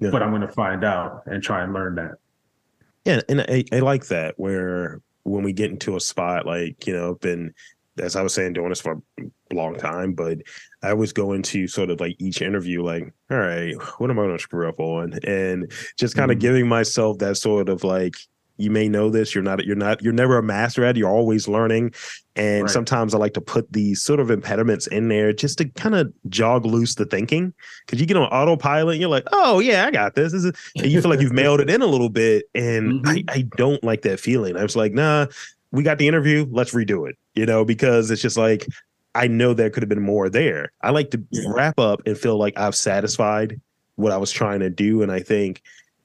Yeah. 0.01 0.09
but 0.11 0.21
I'm 0.21 0.31
going 0.31 0.41
to 0.41 0.49
find 0.65 0.83
out 0.83 1.21
and 1.27 1.41
try 1.41 1.63
and 1.63 1.71
learn 1.71 1.95
that. 1.95 2.15
Yeah, 3.05 3.21
and 3.29 3.41
I, 3.41 3.63
I 3.71 3.79
like 3.79 4.07
that 4.07 4.35
where 4.37 5.01
when 5.23 5.43
we 5.43 5.53
get 5.53 5.71
into 5.71 5.95
a 5.95 5.99
spot 5.99 6.45
like 6.45 6.85
you 6.87 6.93
know, 6.93 7.15
been 7.15 7.53
as 7.99 8.15
I 8.15 8.21
was 8.21 8.33
saying, 8.33 8.53
doing 8.53 8.69
this 8.69 8.81
for 8.81 9.01
a 9.21 9.55
long 9.55 9.75
time, 9.75 10.13
but 10.13 10.37
I 10.81 10.91
always 10.91 11.11
go 11.11 11.33
into 11.33 11.67
sort 11.67 11.89
of 11.89 11.99
like 11.99 12.15
each 12.19 12.41
interview, 12.41 12.81
like, 12.81 13.11
all 13.29 13.37
right, 13.37 13.75
what 13.97 14.09
am 14.09 14.17
I 14.17 14.23
going 14.23 14.37
to 14.37 14.41
screw 14.41 14.67
up 14.69 14.79
on, 14.79 15.19
and 15.25 15.71
just 15.99 16.15
kind 16.15 16.31
of 16.31 16.37
Mhm. 16.37 16.41
giving 16.41 16.67
myself 16.67 17.17
that 17.19 17.37
sort 17.37 17.69
of 17.69 17.83
like. 17.83 18.15
You 18.61 18.69
may 18.69 18.87
know 18.87 19.09
this. 19.09 19.33
You're 19.33 19.43
not. 19.43 19.65
You're 19.65 19.75
not. 19.75 20.01
You're 20.03 20.13
never 20.13 20.37
a 20.37 20.43
master 20.43 20.85
at. 20.85 20.95
it. 20.95 20.99
You're 20.99 21.09
always 21.09 21.47
learning, 21.47 21.93
and 22.35 22.63
Right. 22.63 22.71
sometimes 22.71 23.13
I 23.13 23.17
like 23.17 23.33
to 23.33 23.41
put 23.41 23.71
these 23.73 24.01
sort 24.01 24.19
of 24.19 24.29
impediments 24.29 24.85
in 24.87 25.07
there 25.07 25.33
just 25.33 25.57
to 25.57 25.65
kind 25.65 25.95
of 25.95 26.13
jog 26.29 26.65
loose 26.65 26.95
the 26.95 27.05
thinking. 27.05 27.53
Because 27.85 27.99
you 27.99 28.05
get 28.05 28.17
on 28.17 28.23
autopilot, 28.27 28.93
and 28.93 29.01
you're 29.01 29.09
like, 29.09 29.27
"Oh 29.31 29.59
yeah, 29.59 29.85
I 29.87 29.91
got 29.91 30.15
this." 30.15 30.31
this 30.31 30.43
is, 30.45 30.51
and 30.77 30.85
you 30.91 31.01
feel 31.01 31.09
like 31.09 31.21
you've 31.21 31.31
mailed 31.33 31.59
it 31.59 31.69
in 31.69 31.81
a 31.81 31.87
little 31.87 32.09
bit, 32.09 32.45
and 32.53 33.01
I, 33.07 33.15
Mhm. 33.15 33.23
I 33.29 33.41
don't 33.57 33.83
like 33.83 34.03
that 34.03 34.19
feeling. 34.19 34.55
I 34.57 34.63
was 34.63 34.75
like, 34.75 34.93
"Nah, 34.93 35.25
we 35.71 35.81
got 35.83 35.97
the 35.97 36.07
interview. 36.07 36.45
Let's 36.51 36.73
redo 36.73 37.09
it." 37.09 37.17
You 37.35 37.45
know, 37.47 37.65
because 37.65 38.11
it's 38.11 38.21
just 38.21 38.37
like 38.37 38.67
I 39.15 39.27
know 39.27 39.53
there 39.53 39.69
could 39.69 39.83
have 39.83 39.89
been 39.89 40.01
more 40.01 40.29
there. 40.29 40.71
I 40.81 40.91
like 40.91 41.09
to 41.11 41.21
Yeah. 41.31 41.43
wrap 41.53 41.79
up 41.79 42.01
and 42.05 42.17
feel 42.17 42.37
like 42.37 42.53
I've 42.57 42.75
satisfied 42.75 43.59
what 43.95 44.11
I 44.11 44.17
was 44.17 44.31
trying 44.31 44.59
to 44.61 44.69
do, 44.69 45.01
and 45.01 45.11
I 45.11 45.19
think 45.19 45.61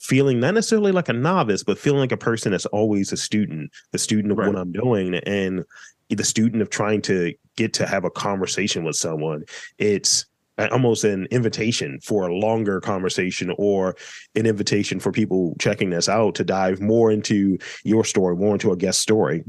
feeling 0.07 0.41
not 0.41 0.55
necessarily 0.55 0.93
like 0.93 1.09
a 1.09 1.13
novice, 1.13 1.63
but 1.63 1.79
feeling 1.79 2.01
like 2.01 2.13
a 2.13 2.17
person 2.17 2.53
that's 2.53 2.67
always 2.67 3.13
a 3.13 3.17
student, 3.17 3.71
the 3.93 3.99
student 3.99 4.33
of 4.33 4.39
Right. 4.39 4.49
what 4.49 4.57
I'm 4.57 4.73
doing, 4.73 5.17
and 5.17 5.65
the 6.09 6.25
student 6.25 6.63
of 6.63 6.71
trying 6.71 7.03
to 7.03 7.35
get 7.57 7.73
to 7.75 7.87
have 7.87 8.05
a 8.05 8.11
conversation 8.11 8.85
with 8.85 8.97
someone. 8.97 9.45
It's 9.79 10.27
uh, 10.59 10.69
almost 10.71 11.05
an 11.05 11.27
invitation 11.31 11.99
for 12.03 12.29
a 12.29 12.35
longer 12.35 12.81
conversation 12.81 13.53
or 13.59 13.97
an 14.37 14.47
invitation 14.47 15.01
for 15.01 15.11
people 15.13 15.55
checking 15.59 15.91
this 15.91 16.09
out 16.09 16.37
to 16.37 16.45
dive 16.45 16.81
more 16.81 17.11
into 17.11 17.59
your 17.85 18.05
story, 18.05 18.37
more 18.37 18.55
into 18.55 18.73
a 18.73 18.77
guest 18.77 19.01
story 19.01 19.45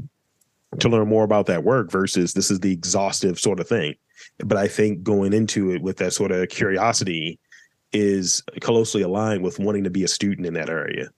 to 0.80 0.88
learn 0.88 1.08
more 1.08 1.24
about 1.24 1.46
that 1.46 1.64
work 1.64 1.90
versus 1.90 2.34
this 2.34 2.50
is 2.50 2.60
the 2.60 2.72
exhaustive 2.72 3.38
sort 3.38 3.60
of 3.60 3.68
thing. 3.68 3.94
But 4.44 4.58
I 4.58 4.68
think 4.68 5.02
going 5.02 5.32
into 5.32 5.70
it 5.72 5.80
with 5.80 5.96
that 5.98 6.12
sort 6.12 6.32
of 6.32 6.48
curiosity 6.48 7.38
is 7.92 8.42
closely 8.60 9.02
aligned 9.02 9.42
with 9.42 9.58
wanting 9.58 9.84
to 9.84 9.90
be 9.90 10.04
a 10.04 10.08
student 10.08 10.46
in 10.46 10.54
that 10.54 10.68
area. 10.68 11.08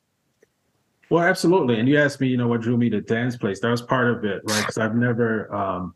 Well, 1.10 1.24
absolutely. 1.24 1.80
And 1.80 1.88
you 1.88 1.98
asked 1.98 2.20
me, 2.20 2.28
you 2.28 2.36
know, 2.36 2.46
what 2.46 2.60
drew 2.60 2.76
me 2.76 2.88
to 2.90 3.00
Dance 3.00 3.36
Place. 3.36 3.58
That 3.60 3.70
was 3.70 3.82
part 3.82 4.08
of 4.08 4.24
it, 4.24 4.42
right? 4.44 4.60
Because 4.60 4.78
I've 4.78 4.94
never 4.94 5.52
um, 5.52 5.94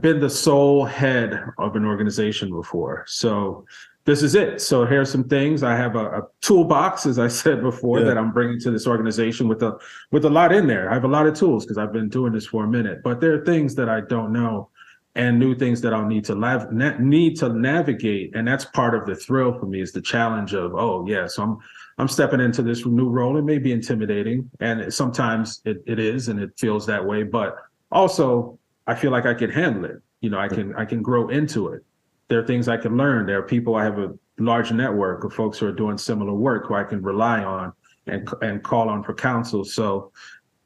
been 0.00 0.20
the 0.20 0.30
sole 0.30 0.86
head 0.86 1.38
of 1.58 1.76
an 1.76 1.84
organization 1.84 2.50
before. 2.50 3.04
So 3.06 3.66
this 4.06 4.22
is 4.22 4.34
it. 4.34 4.62
So 4.62 4.86
here's 4.86 5.10
some 5.10 5.24
things. 5.24 5.62
I 5.62 5.76
have 5.76 5.96
a, 5.96 6.06
a 6.06 6.22
toolbox, 6.40 7.04
as 7.04 7.18
I 7.18 7.28
said 7.28 7.60
before, 7.60 7.98
Yeah. 7.98 8.06
that 8.06 8.18
I'm 8.18 8.32
bringing 8.32 8.58
to 8.60 8.70
this 8.70 8.86
organization 8.86 9.48
with 9.48 9.62
a 9.62 9.76
with 10.12 10.24
a 10.24 10.30
lot 10.30 10.50
in 10.50 10.66
there. 10.66 10.90
I 10.90 10.94
have 10.94 11.04
a 11.04 11.08
lot 11.08 11.26
of 11.26 11.34
tools 11.34 11.66
because 11.66 11.76
I've 11.76 11.92
been 11.92 12.08
doing 12.08 12.32
this 12.32 12.46
for 12.46 12.64
a 12.64 12.68
minute. 12.68 13.02
But 13.02 13.20
there 13.20 13.34
are 13.34 13.44
things 13.44 13.74
that 13.74 13.90
I 13.90 14.00
don't 14.00 14.32
know 14.32 14.70
and 15.16 15.38
new 15.38 15.54
things 15.54 15.80
that 15.80 15.92
I'll 15.94 16.06
need 16.06 16.24
to 16.26 16.34
na- 16.34 16.98
need 16.98 17.36
to 17.38 17.48
navigate. 17.48 18.36
And 18.36 18.46
that's 18.46 18.66
part 18.66 18.94
of 18.94 19.06
the 19.06 19.16
thrill 19.16 19.58
for 19.58 19.66
me 19.66 19.80
is 19.80 19.90
the 19.90 20.02
challenge 20.02 20.54
of, 20.54 20.74
oh 20.74 21.04
yeah, 21.08 21.26
so 21.26 21.42
I'm 21.42 21.58
I'm 21.98 22.08
stepping 22.08 22.40
into 22.40 22.62
this 22.62 22.84
new 22.84 23.08
role. 23.08 23.38
It 23.38 23.44
may 23.44 23.58
be 23.58 23.72
intimidating, 23.72 24.50
and 24.60 24.92
sometimes 24.92 25.62
it, 25.64 25.82
it 25.86 25.98
is, 25.98 26.28
and 26.28 26.38
it 26.38 26.50
feels 26.58 26.86
that 26.86 27.04
way. 27.04 27.22
But 27.22 27.56
also, 27.90 28.58
I 28.86 28.94
feel 28.94 29.10
like 29.10 29.24
I 29.24 29.32
can 29.32 29.50
handle 29.50 29.86
it. 29.86 29.96
You 30.20 30.30
know, 30.30 30.38
I 30.38 30.48
can 30.48 30.74
I 30.76 30.84
can 30.84 31.02
grow 31.02 31.28
into 31.28 31.68
it. 31.68 31.82
There 32.28 32.38
are 32.38 32.46
things 32.46 32.68
I 32.68 32.76
can 32.76 32.96
learn. 32.96 33.26
There 33.26 33.38
are 33.38 33.42
people 33.42 33.76
I 33.76 33.84
have 33.84 33.98
a 33.98 34.12
large 34.38 34.70
network 34.72 35.24
of 35.24 35.32
folks 35.32 35.58
who 35.58 35.66
are 35.66 35.72
doing 35.72 35.96
similar 35.96 36.34
work 36.34 36.66
who 36.66 36.74
I 36.74 36.84
can 36.84 37.00
rely 37.00 37.42
on 37.42 37.72
and 38.06 38.28
and 38.42 38.62
call 38.62 38.90
on 38.90 39.02
for 39.02 39.14
counsel. 39.14 39.64
So 39.64 40.12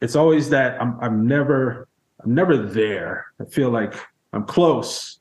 it's 0.01 0.17
always 0.17 0.51
that 0.51 0.81
I'm 0.83 0.99
I'm 1.01 1.27
never 1.27 1.89
I'm 2.25 2.35
never 2.35 2.57
there. 2.57 3.27
I 3.41 3.45
feel 3.45 3.71
like 3.71 3.95
I'm 4.33 4.45
close, 4.45 5.21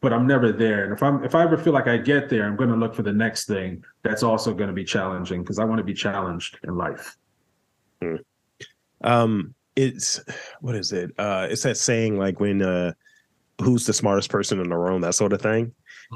but 0.00 0.12
I'm 0.12 0.26
never 0.26 0.52
there. 0.52 0.84
And 0.84 0.92
if 0.92 1.02
I'm 1.02 1.22
if 1.24 1.34
I 1.34 1.42
ever 1.42 1.58
feel 1.58 1.72
like 1.72 1.86
I 1.88 1.98
get 1.98 2.28
there, 2.30 2.44
I'm 2.46 2.56
going 2.56 2.70
to 2.70 2.76
look 2.76 2.94
for 2.94 3.02
the 3.02 3.12
next 3.12 3.46
thing 3.46 3.84
that's 4.02 4.22
also 4.22 4.54
going 4.54 4.68
to 4.68 4.74
be 4.74 4.84
challenging 4.84 5.42
because 5.42 5.58
I 5.58 5.64
want 5.64 5.78
to 5.78 5.84
be 5.84 5.94
challenged 5.94 6.58
in 6.64 6.76
life. 6.76 7.16
Um, 9.02 9.54
it's 9.76 10.20
what 10.60 10.74
is 10.74 10.92
it? 10.92 11.10
Uh, 11.18 11.48
it's 11.50 11.62
that 11.62 11.76
saying 11.76 12.18
like 12.18 12.40
when 12.40 12.62
uh, 12.62 12.92
who's 13.62 13.86
the 13.86 13.92
smartest 13.92 14.30
person 14.30 14.60
in 14.60 14.68
the 14.68 14.76
room, 14.76 15.02
that 15.02 15.14
sort 15.14 15.32
of 15.32 15.40
thing. 15.42 15.72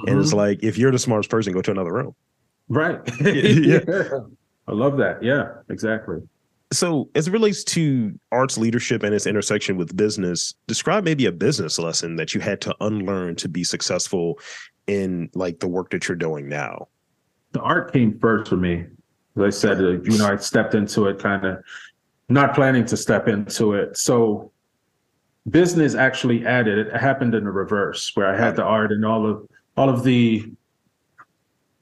And 0.07 0.19
it's 0.19 0.33
Mhm. 0.33 0.37
like 0.37 0.63
if 0.63 0.77
you're 0.77 0.91
the 0.91 0.99
smartest 0.99 1.31
person, 1.31 1.53
go 1.53 1.63
to 1.63 1.71
another 1.71 1.93
room. 1.93 2.15
right. 2.69 3.01
Yeah. 3.21 3.81
I 4.67 4.73
love 4.73 4.97
that. 4.97 5.23
Yeah, 5.23 5.57
exactly. 5.69 6.21
So, 6.75 7.09
as 7.15 7.29
it 7.29 7.31
relates 7.31 7.63
to 7.65 8.19
arts 8.33 8.59
leadership 8.59 9.03
and 9.03 9.15
its 9.15 9.27
intersection 9.27 9.77
with 9.77 9.97
business, 9.97 10.55
describe 10.67 11.05
maybe 11.05 11.27
a 11.27 11.33
business 11.33 11.79
lesson 11.79 12.17
that 12.17 12.35
you 12.35 12.41
had 12.41 12.61
to 12.63 12.75
unlearn 12.81 13.37
to 13.37 13.49
be 13.49 13.63
successful 13.63 14.39
in 14.87 15.31
like 15.35 15.61
the 15.61 15.69
work 15.69 15.91
that 15.91 16.09
you're 16.09 16.17
doing 16.17 16.49
now. 16.49 16.89
The 17.53 17.61
art 17.61 17.93
came 17.93 18.19
first 18.19 18.51
for 18.51 18.57
me. 18.57 18.87
As 19.37 19.43
I 19.43 19.51
said, 19.51 19.79
uh, 19.79 20.01
you 20.03 20.19
know, 20.19 20.27
I 20.27 20.37
stepped 20.37 20.75
into 20.75 21.07
it 21.07 21.21
kind 21.21 21.45
of 21.45 21.63
not 22.29 22.55
planning 22.55 22.85
to 22.87 22.97
step 22.97 23.29
into 23.29 23.75
it. 23.75 23.97
So 23.97 24.51
business 25.49 25.95
actually 25.95 26.45
added 26.45 26.79
it 26.79 26.97
happened 26.97 27.35
in 27.35 27.45
the 27.45 27.53
reverse 27.53 28.11
where 28.15 28.27
I 28.27 28.37
had 28.37 28.57
the 28.57 28.65
art 28.65 28.91
and 28.91 29.05
all 29.05 29.27
of 29.27 29.47
all 29.77 29.89
of 29.89 30.03
the 30.03 30.51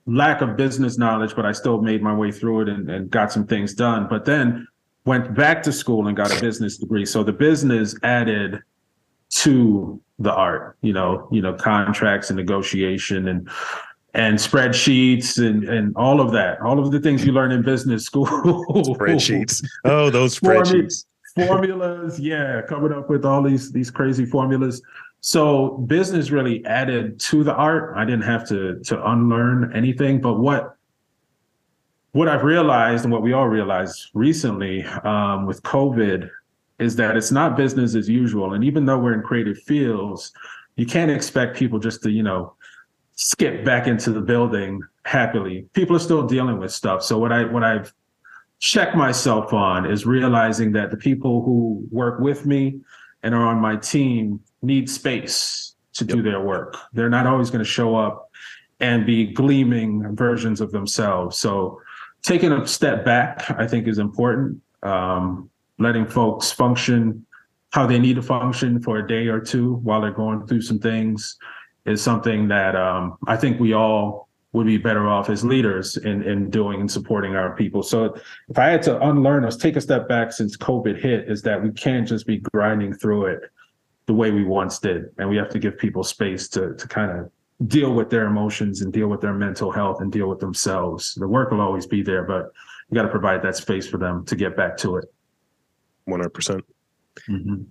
lack 0.07 0.41
of 0.41 0.57
business 0.57 0.99
knowledge, 0.99 1.35
but 1.37 1.47
I 1.47 1.53
still 1.53 1.81
made 1.81 2.03
my 2.03 2.15
way 2.15 2.33
through 2.33 2.63
it 2.63 2.69
and, 2.69 2.91
and 2.91 3.11
got 3.11 3.33
some 3.33 3.47
things 3.47 3.75
done. 3.75 4.09
But 4.09 4.25
then 4.25 4.67
went 5.05 5.35
back 5.35 5.63
to 5.65 5.73
school 5.73 6.09
and 6.09 6.17
got 6.17 6.37
a 6.37 6.41
business 6.41 6.79
degree. 6.79 7.05
So 7.05 7.23
the 7.23 7.33
business 7.33 7.95
added 8.03 8.61
to 9.31 10.01
the 10.19 10.33
art, 10.33 10.77
you 10.83 10.93
know, 10.93 11.29
you 11.33 11.43
know, 11.43 11.55
contracts 11.55 12.31
and 12.31 12.37
negotiation 12.37 13.29
and 13.29 13.49
and 14.15 14.37
spreadsheets 14.39 15.39
and 15.45 15.65
and 15.65 15.97
all 15.97 16.21
of 16.21 16.33
that, 16.33 16.61
all 16.61 16.79
of 16.79 16.93
the 16.93 17.01
things 17.01 17.25
you 17.25 17.33
learn 17.33 17.51
in 17.51 17.63
business 17.63 18.05
school. 18.05 18.27
Spreadsheets. 18.27 19.65
Oh, 19.85 20.11
those 20.11 20.39
spreadsheets. 20.39 21.07
formulas 21.35 22.21
yeah 22.21 22.61
coming 22.69 22.93
up 22.93 23.09
with 23.09 23.25
all 23.25 23.43
these 23.43 23.73
these 23.73 23.91
crazy 23.91 24.27
formulas 24.27 24.83
so 25.21 25.79
business 25.87 26.31
really 26.31 26.63
added 26.67 27.19
to 27.19 27.43
the 27.43 27.55
art 27.55 27.97
i 27.97 28.05
didn't 28.05 28.23
have 28.23 28.47
to 28.47 28.79
to 28.81 29.03
unlearn 29.11 29.75
anything 29.75 30.21
but 30.21 30.35
what 30.35 30.77
what 32.13 32.29
I've 32.29 32.45
realized 32.45 33.05
and 33.05 33.13
what 33.13 33.23
we 33.23 33.33
all 33.33 33.49
realized 33.49 34.11
recently 34.15 34.85
um, 35.05 35.47
with 35.47 35.63
COVID 35.63 36.29
is 36.79 36.97
that 36.97 37.17
it's 37.17 37.33
not 37.33 37.57
business 37.57 37.95
as 37.95 38.09
usual. 38.09 38.55
And 38.55 38.63
even 38.65 38.85
though 38.85 38.99
we're 38.99 39.15
in 39.15 39.23
creative 39.23 39.59
fields, 39.59 40.33
you 40.77 40.87
can't 40.87 41.11
expect 41.11 41.57
people 41.57 41.79
just 41.79 42.03
to, 42.03 42.11
you 42.11 42.23
know, 42.23 42.55
skip 43.15 43.65
back 43.65 43.87
into 43.87 44.11
the 44.11 44.21
building 44.21 44.81
happily. 45.05 45.67
People 45.73 45.97
are 45.97 46.01
still 46.01 46.27
dealing 46.27 46.59
with 46.59 46.73
stuff. 46.73 47.03
So 47.03 47.19
what 47.19 47.33
I 47.33 47.45
what 47.45 47.65
I've 47.65 47.93
checked 48.59 48.95
myself 48.95 49.53
on 49.53 49.91
is 49.91 50.07
realizing 50.07 50.73
that 50.73 50.91
the 50.91 50.97
people 50.97 51.43
who 51.43 51.87
work 51.91 52.21
with 52.21 52.47
me 52.47 52.81
and 53.23 53.35
are 53.35 53.47
on 53.47 53.59
my 53.59 53.77
team 53.77 54.41
need 54.63 54.89
space 54.89 55.75
to 55.95 56.05
yep. 56.05 56.17
do 56.17 56.23
their 56.23 56.41
work. 56.41 56.77
They're 56.93 57.11
not 57.11 57.27
always 57.27 57.51
going 57.51 57.65
to 57.65 57.71
show 57.71 57.97
up 57.97 58.31
and 58.81 59.07
be 59.07 59.27
gleaming 59.27 60.15
versions 60.17 60.61
of 60.61 60.73
themselves. 60.73 61.39
So 61.39 61.81
taking 62.23 62.53
a 62.53 62.67
step 62.67 63.05
back, 63.05 63.51
I 63.51 63.67
think, 63.67 63.87
is 63.89 63.99
important. 63.99 64.61
Um, 64.83 65.51
letting 65.79 66.07
folks 66.07 66.51
function 66.51 67.25
how 67.73 67.87
they 67.87 67.99
need 67.99 68.17
to 68.17 68.23
function 68.23 68.81
for 68.81 68.99
a 68.99 69.07
day 69.07 69.29
or 69.29 69.41
two 69.41 69.75
while 69.77 70.01
they're 70.01 70.11
going 70.11 70.47
through 70.47 70.61
some 70.61 70.79
things 70.79 71.37
is 71.87 72.03
something 72.03 72.47
that 72.49 72.77
um, 72.77 73.17
I 73.27 73.37
think 73.37 73.59
we 73.59 73.73
all 73.73 74.29
would 74.53 74.67
be 74.67 74.77
better 74.77 75.09
off 75.09 75.31
as 75.31 75.43
leaders 75.45 75.97
in, 75.97 76.23
in 76.23 76.51
doing 76.51 76.81
and 76.81 76.91
supporting 76.91 77.35
our 77.35 77.57
people. 77.57 77.83
So 77.83 78.15
if 78.49 78.59
I 78.59 78.67
had 78.67 78.83
to 78.83 79.01
unlearn 79.01 79.45
us, 79.47 79.57
take 79.57 79.77
a 79.77 79.81
step 79.81 80.09
back 80.09 80.33
since 80.33 80.57
COVID 80.57 81.01
hit, 81.01 81.31
is 81.31 81.41
that 81.43 81.63
we 81.63 81.71
can't 81.73 82.07
just 82.07 82.27
be 82.27 82.39
grinding 82.39 82.93
through 82.93 83.27
it 83.27 83.51
the 84.07 84.13
way 84.13 84.31
we 84.31 84.45
once 84.45 84.79
did. 84.79 85.07
And 85.19 85.31
we 85.31 85.37
have 85.37 85.49
to 85.51 85.59
give 85.59 85.79
people 85.79 86.05
space 86.05 86.49
to 86.51 86.75
to 86.75 86.89
kind 86.89 87.19
of 87.19 87.31
deal 87.67 87.93
with 87.93 88.11
their 88.11 88.27
emotions 88.27 88.81
and 88.81 88.93
deal 88.93 89.09
with 89.09 89.21
their 89.21 89.35
mental 89.35 89.71
health 89.71 90.01
and 90.01 90.11
deal 90.11 90.29
with 90.29 90.41
themselves. 90.41 91.15
The 91.15 91.29
work 91.29 91.51
will 91.51 91.61
always 91.61 91.87
be 91.87 92.03
there, 92.03 92.23
but 92.23 92.53
you 92.91 92.95
got 92.95 93.03
to 93.03 93.09
provide 93.09 93.43
that 93.43 93.57
space 93.57 93.87
for 93.87 93.99
them 93.99 94.25
to 94.27 94.37
get 94.37 94.57
back 94.57 94.77
to 94.79 94.97
it. 94.97 95.05
100%. 96.09 96.33
percent 96.33 96.65
mm-hmm. 97.29 97.63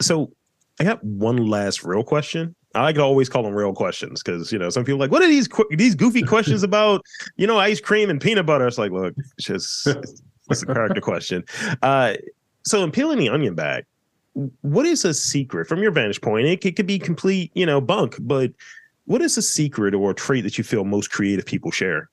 So 0.00 0.32
I 0.78 0.84
got 0.84 1.02
one 1.04 1.46
last 1.46 1.84
real 1.84 2.02
question. 2.02 2.54
I 2.74 2.82
like 2.82 2.94
to 2.96 3.02
always 3.02 3.28
call 3.28 3.42
them 3.42 3.54
real 3.54 3.74
questions 3.74 4.22
because 4.22 4.52
you 4.52 4.58
know 4.58 4.70
some 4.70 4.84
people 4.84 4.98
are 4.98 5.04
like, 5.04 5.10
what 5.10 5.22
are 5.22 5.26
these 5.26 5.48
these 5.70 5.96
goofy 5.96 6.22
questions 6.22 6.62
about? 6.62 7.02
You 7.36 7.46
know, 7.46 7.58
ice 7.58 7.80
cream 7.80 8.08
and 8.10 8.20
peanut 8.20 8.46
butter. 8.46 8.66
It's 8.66 8.78
like, 8.78 8.92
look, 8.92 9.12
it's 9.36 9.46
just 9.46 9.88
it's 10.50 10.62
a 10.62 10.66
character 10.66 11.00
question. 11.00 11.44
Uh, 11.82 12.14
so 12.64 12.84
in 12.84 12.92
peeling 12.92 13.18
the 13.18 13.28
onion 13.28 13.54
back, 13.54 13.86
what 14.60 14.86
is 14.86 15.04
a 15.04 15.12
secret 15.12 15.66
from 15.66 15.82
your 15.82 15.90
vantage 15.90 16.20
point? 16.20 16.46
It, 16.46 16.64
it 16.64 16.76
could 16.76 16.86
be 16.86 16.98
complete, 16.98 17.50
you 17.54 17.66
know, 17.66 17.80
bunk, 17.80 18.16
but 18.20 18.52
what 19.10 19.22
is 19.22 19.36
a 19.36 19.42
secret 19.42 19.92
or 19.92 20.12
a 20.12 20.14
trait 20.14 20.44
that 20.44 20.56
you 20.56 20.62
feel 20.62 20.84
most 20.84 21.10
creative 21.10 21.44
people 21.44 21.72
share? 21.72 22.08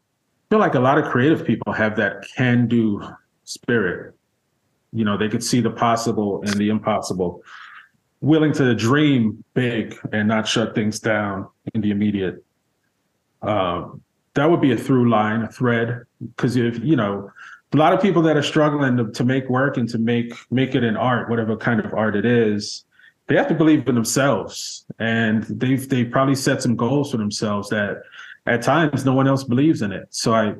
I 0.49 0.55
feel 0.55 0.59
like 0.59 0.73
a 0.73 0.79
lot 0.79 0.97
of 0.97 1.05
creative 1.05 1.45
people 1.45 1.71
have 1.71 1.95
that 1.97 2.25
can 2.35 2.67
do 2.67 3.03
spirit. 3.43 4.15
You 4.91 5.05
know, 5.05 5.15
they 5.15 5.29
could 5.29 5.43
see 5.43 5.61
the 5.61 5.69
possible 5.69 6.41
and 6.41 6.55
the 6.55 6.69
impossible, 6.69 7.43
willing 8.21 8.51
to 8.53 8.73
dream 8.73 9.43
big 9.53 9.95
and 10.11 10.27
not 10.27 10.47
shut 10.47 10.73
things 10.73 10.99
down 10.99 11.47
in 11.75 11.81
the 11.81 11.91
immediate. 11.91 12.43
Um, 13.43 14.01
that 14.33 14.49
would 14.49 14.61
be 14.61 14.71
a 14.71 14.77
through 14.77 15.07
line, 15.11 15.43
a 15.43 15.51
thread, 15.51 16.03
because 16.19 16.55
if 16.55 16.79
you 16.79 16.95
know, 16.95 17.29
a 17.73 17.77
lot 17.77 17.93
of 17.93 18.01
people 18.01 18.23
that 18.23 18.35
are 18.35 18.41
struggling 18.41 18.97
to, 18.97 19.11
to 19.11 19.23
make 19.23 19.47
work 19.49 19.77
and 19.77 19.87
to 19.89 19.99
make 19.99 20.33
make 20.49 20.73
it 20.73 20.83
an 20.83 20.97
art, 20.97 21.29
whatever 21.29 21.55
kind 21.57 21.79
of 21.79 21.93
art 21.93 22.15
it 22.15 22.25
is, 22.25 22.85
they 23.27 23.35
have 23.35 23.47
to 23.49 23.53
believe 23.53 23.87
in 23.87 23.95
themselves, 23.95 24.85
and 24.99 25.43
they've 25.43 25.87
they 25.87 26.05
probably 26.05 26.35
set 26.35 26.61
some 26.61 26.75
goals 26.75 27.11
for 27.11 27.17
themselves 27.17 27.69
that 27.69 28.01
at 28.45 28.61
times 28.61 29.05
no 29.05 29.13
one 29.13 29.27
else 29.27 29.43
believes 29.43 29.81
in 29.81 29.91
it. 29.91 30.07
So 30.09 30.33
I, 30.33 30.53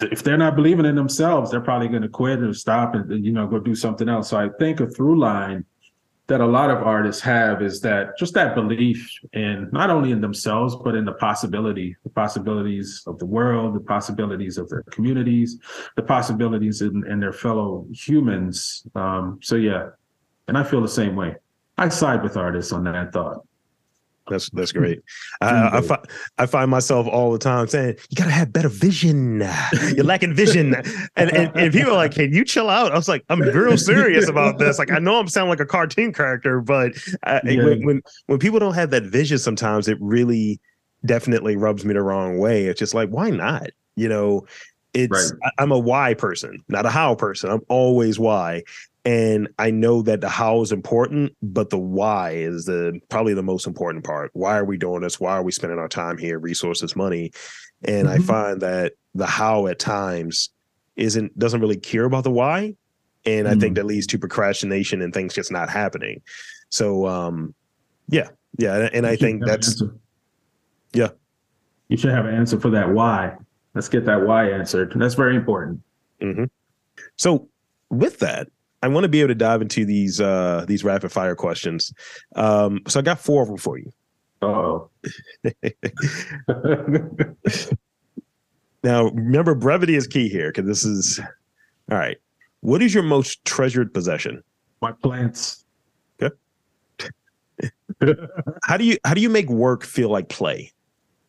if 0.00 0.22
they're 0.22 0.36
not 0.36 0.54
believing 0.54 0.84
in 0.84 0.94
themselves, 0.94 1.50
they're 1.50 1.60
probably 1.60 1.88
going 1.88 2.02
to 2.02 2.08
quit 2.08 2.42
or 2.42 2.52
stop 2.52 2.94
and 2.94 3.24
you 3.24 3.32
know 3.32 3.46
go 3.46 3.58
do 3.58 3.74
something 3.74 4.08
else. 4.08 4.28
So 4.28 4.38
I 4.38 4.50
think 4.58 4.80
a 4.80 4.88
through 4.88 5.18
line 5.18 5.64
that 6.26 6.40
a 6.40 6.46
lot 6.46 6.70
of 6.70 6.82
artists 6.82 7.20
have 7.22 7.60
is 7.60 7.80
that 7.82 8.16
just 8.18 8.32
that 8.34 8.54
belief 8.54 9.10
in 9.34 9.68
not 9.72 9.90
only 9.90 10.10
in 10.10 10.20
themselves 10.20 10.74
but 10.74 10.94
in 10.94 11.04
the 11.04 11.12
possibility 11.12 11.94
the 12.02 12.10
possibilities 12.10 13.02
of 13.06 13.18
the 13.18 13.26
world 13.26 13.74
the 13.74 13.80
possibilities 13.80 14.56
of 14.56 14.68
their 14.70 14.82
communities 14.84 15.58
the 15.96 16.02
possibilities 16.02 16.80
in, 16.80 17.06
in 17.06 17.20
their 17.20 17.32
fellow 17.32 17.86
humans 17.92 18.86
um, 18.94 19.38
so 19.42 19.54
yeah 19.54 19.90
and 20.48 20.56
i 20.56 20.64
feel 20.64 20.80
the 20.80 20.88
same 20.88 21.14
way 21.14 21.34
I 21.76 21.88
side 21.88 22.22
with 22.22 22.36
artists 22.36 22.72
on 22.72 22.84
that 22.84 23.12
thought. 23.12 23.44
That's 24.28 24.48
that's 24.50 24.72
great. 24.72 25.00
I, 25.42 25.78
I, 25.78 25.80
fi- 25.82 26.02
I 26.38 26.46
find 26.46 26.70
myself 26.70 27.06
all 27.06 27.30
the 27.30 27.38
time 27.38 27.66
saying, 27.68 27.96
"You 28.08 28.16
gotta 28.16 28.30
have 28.30 28.52
better 28.52 28.70
vision. 28.70 29.46
You're 29.94 30.04
lacking 30.04 30.34
vision." 30.34 30.74
And, 31.16 31.30
and 31.30 31.54
and 31.54 31.72
people 31.72 31.92
are 31.92 31.96
like, 31.96 32.12
"Can 32.12 32.32
you 32.32 32.42
chill 32.44 32.70
out?" 32.70 32.92
I 32.92 32.96
was 32.96 33.08
like, 33.08 33.22
"I'm 33.28 33.40
real 33.40 33.76
serious 33.76 34.26
about 34.28 34.58
this. 34.58 34.78
Like, 34.78 34.90
I 34.90 34.98
know 34.98 35.18
I'm 35.18 35.28
sounding 35.28 35.50
like 35.50 35.60
a 35.60 35.66
cartoon 35.66 36.12
character, 36.14 36.62
but 36.62 36.92
uh, 37.24 37.40
yeah. 37.44 37.64
when, 37.64 37.84
when 37.84 38.02
when 38.26 38.38
people 38.38 38.58
don't 38.58 38.74
have 38.74 38.90
that 38.90 39.02
vision, 39.02 39.38
sometimes 39.38 39.88
it 39.88 39.98
really 40.00 40.58
definitely 41.04 41.56
rubs 41.56 41.84
me 41.84 41.92
the 41.92 42.02
wrong 42.02 42.38
way. 42.38 42.64
It's 42.64 42.78
just 42.78 42.94
like, 42.94 43.10
why 43.10 43.28
not? 43.28 43.68
You 43.94 44.08
know, 44.08 44.46
it's 44.94 45.32
right. 45.32 45.52
I, 45.58 45.62
I'm 45.62 45.70
a 45.70 45.78
why 45.78 46.14
person, 46.14 46.64
not 46.68 46.86
a 46.86 46.90
how 46.90 47.14
person. 47.14 47.50
I'm 47.50 47.62
always 47.68 48.18
why. 48.18 48.62
And 49.04 49.48
I 49.58 49.70
know 49.70 50.00
that 50.02 50.22
the 50.22 50.30
how 50.30 50.62
is 50.62 50.72
important, 50.72 51.36
but 51.42 51.68
the 51.68 51.78
why 51.78 52.30
is 52.30 52.64
the 52.64 53.00
probably 53.10 53.34
the 53.34 53.42
most 53.42 53.66
important 53.66 54.04
part. 54.04 54.30
Why 54.32 54.56
are 54.56 54.64
we 54.64 54.78
doing 54.78 55.02
this? 55.02 55.20
Why 55.20 55.32
are 55.32 55.42
we 55.42 55.52
spending 55.52 55.78
our 55.78 55.88
time 55.88 56.16
here, 56.16 56.38
resources, 56.38 56.96
money? 56.96 57.32
And 57.84 58.08
mm-hmm. 58.08 58.22
I 58.22 58.24
find 58.24 58.62
that 58.62 58.94
the 59.14 59.26
how 59.26 59.66
at 59.66 59.78
times 59.78 60.48
isn't 60.96 61.38
doesn't 61.38 61.60
really 61.60 61.76
care 61.76 62.04
about 62.04 62.24
the 62.24 62.30
why. 62.30 62.76
And 63.26 63.46
mm-hmm. 63.46 63.56
I 63.56 63.60
think 63.60 63.72
mm. 63.72 63.76
that 63.76 63.86
leads 63.86 64.06
to 64.08 64.18
procrastination 64.18 65.02
and 65.02 65.12
things 65.12 65.34
just 65.34 65.52
not 65.52 65.68
happening. 65.68 66.22
So 66.70 67.06
um 67.06 67.54
yeah, 68.08 68.28
yeah. 68.58 68.76
And, 68.76 68.94
and 68.94 69.06
I 69.06 69.16
think 69.16 69.44
that's 69.44 69.82
yeah. 70.94 71.08
You 71.88 71.98
should 71.98 72.12
have 72.12 72.24
an 72.24 72.34
answer 72.34 72.58
for 72.58 72.70
that 72.70 72.90
why. 72.90 73.36
Let's 73.74 73.88
get 73.88 74.06
that 74.06 74.26
why 74.26 74.50
answered. 74.50 74.94
That's 74.96 75.14
very 75.14 75.36
important. 75.36 75.82
Mm-hmm. 76.22 76.44
So 77.16 77.48
with 77.90 78.20
that, 78.20 78.48
I 78.84 78.88
want 78.88 79.04
to 79.04 79.08
be 79.08 79.20
able 79.20 79.28
to 79.28 79.34
dive 79.34 79.62
into 79.62 79.86
these 79.86 80.20
uh 80.20 80.66
these 80.68 80.84
rapid 80.84 81.10
fire 81.10 81.34
questions. 81.34 81.90
Um, 82.36 82.82
so 82.86 83.00
I 83.00 83.02
got 83.02 83.18
four 83.18 83.40
of 83.40 83.48
them 83.48 83.56
for 83.56 83.78
you. 83.78 83.90
Oh. 84.42 84.90
now 88.84 89.04
remember, 89.06 89.54
brevity 89.54 89.94
is 89.94 90.06
key 90.06 90.28
here 90.28 90.50
because 90.50 90.66
this 90.66 90.84
is 90.84 91.18
all 91.90 91.96
right. 91.96 92.18
What 92.60 92.82
is 92.82 92.92
your 92.92 93.04
most 93.04 93.42
treasured 93.46 93.94
possession? 93.94 94.44
My 94.82 94.92
plants. 94.92 95.64
Okay. 96.22 96.34
how 98.64 98.76
do 98.76 98.84
you 98.84 98.98
how 99.06 99.14
do 99.14 99.22
you 99.22 99.30
make 99.30 99.48
work 99.48 99.82
feel 99.82 100.10
like 100.10 100.28
play? 100.28 100.70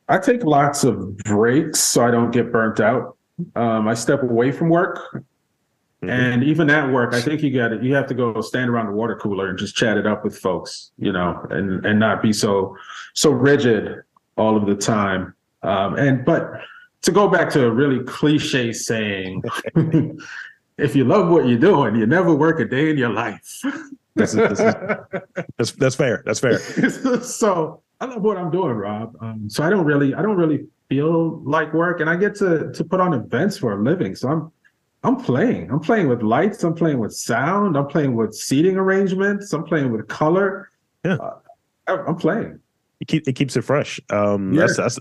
I 0.09 0.17
take 0.17 0.43
lots 0.43 0.83
of 0.83 1.17
breaks 1.19 1.79
so 1.79 2.05
I 2.05 2.11
don't 2.11 2.31
get 2.31 2.51
burnt 2.51 2.81
out. 2.81 3.15
Um, 3.55 3.87
I 3.87 3.93
step 3.93 4.23
away 4.23 4.51
from 4.51 4.67
work 4.67 5.23
Mm-hmm. 6.05 6.09
And 6.09 6.43
even 6.43 6.69
at 6.69 6.91
work, 6.91 7.13
I 7.13 7.21
think 7.21 7.41
you 7.41 7.51
got 7.53 7.71
it. 7.71 7.83
You 7.83 7.93
have 7.95 8.07
to 8.07 8.13
go 8.13 8.41
stand 8.41 8.69
around 8.69 8.87
the 8.87 8.93
water 8.93 9.15
cooler 9.15 9.49
and 9.49 9.57
just 9.57 9.75
chat 9.75 9.97
it 9.97 10.05
up 10.05 10.23
with 10.23 10.37
folks, 10.37 10.91
you 10.97 11.11
know, 11.11 11.45
and 11.49 11.85
and 11.85 11.99
not 11.99 12.21
be 12.21 12.33
so 12.33 12.75
so 13.13 13.31
rigid 13.31 14.03
all 14.37 14.57
of 14.57 14.65
the 14.65 14.75
time. 14.75 15.33
Um, 15.63 15.95
and 15.97 16.25
but 16.25 16.51
to 17.03 17.11
go 17.11 17.27
back 17.27 17.49
to 17.51 17.65
a 17.65 17.71
really 17.71 18.03
cliche 18.03 18.73
saying, 18.73 19.43
if 20.77 20.95
you 20.95 21.05
love 21.05 21.29
what 21.29 21.47
you're 21.47 21.59
doing, 21.59 21.95
you 21.95 22.05
never 22.05 22.33
work 22.33 22.59
a 22.59 22.65
day 22.65 22.89
in 22.89 22.97
your 22.97 23.09
life. 23.09 23.61
this 24.15 24.33
is, 24.33 24.35
this 24.35 24.59
is, 24.59 24.75
that's 25.57 25.71
that's 25.73 25.95
fair. 25.95 26.23
That's 26.25 26.39
fair. 26.39 26.59
so 27.21 27.81
I 27.99 28.05
love 28.05 28.21
what 28.21 28.37
I'm 28.37 28.51
doing, 28.51 28.73
Rob. 28.73 29.15
Um, 29.21 29.49
so 29.49 29.63
I 29.63 29.69
don't 29.69 29.85
really 29.85 30.13
I 30.13 30.21
don't 30.21 30.37
really 30.37 30.67
feel 30.89 31.41
like 31.43 31.73
work, 31.73 32.01
and 32.01 32.09
I 32.09 32.15
get 32.15 32.35
to 32.35 32.71
to 32.71 32.83
put 32.83 32.99
on 32.99 33.13
events 33.13 33.57
for 33.57 33.73
a 33.73 33.81
living. 33.81 34.15
So 34.15 34.29
I'm 34.29 34.51
I'm 35.05 35.17
playing. 35.17 35.69
I'm 35.69 35.79
playing 35.79 36.07
with 36.07 36.23
lights. 36.23 36.63
I'm 36.63 36.73
playing 36.73 36.97
with 36.97 37.13
sound. 37.13 37.77
I'm 37.77 37.85
playing 37.85 38.15
with 38.15 38.33
seating 38.33 38.75
arrangements. 38.75 39.53
I'm 39.53 39.63
playing 39.63 39.91
with 39.91 40.07
color. 40.07 40.71
Yeah, 41.03 41.17
uh, 41.87 42.03
I'm 42.07 42.15
playing. 42.15 42.59
It, 42.99 43.07
keep, 43.07 43.27
it 43.27 43.33
keeps 43.33 43.55
it 43.55 43.61
fresh. 43.61 43.99
Um, 44.09 44.53
yeah. 44.53 44.65
that's, 44.65 44.99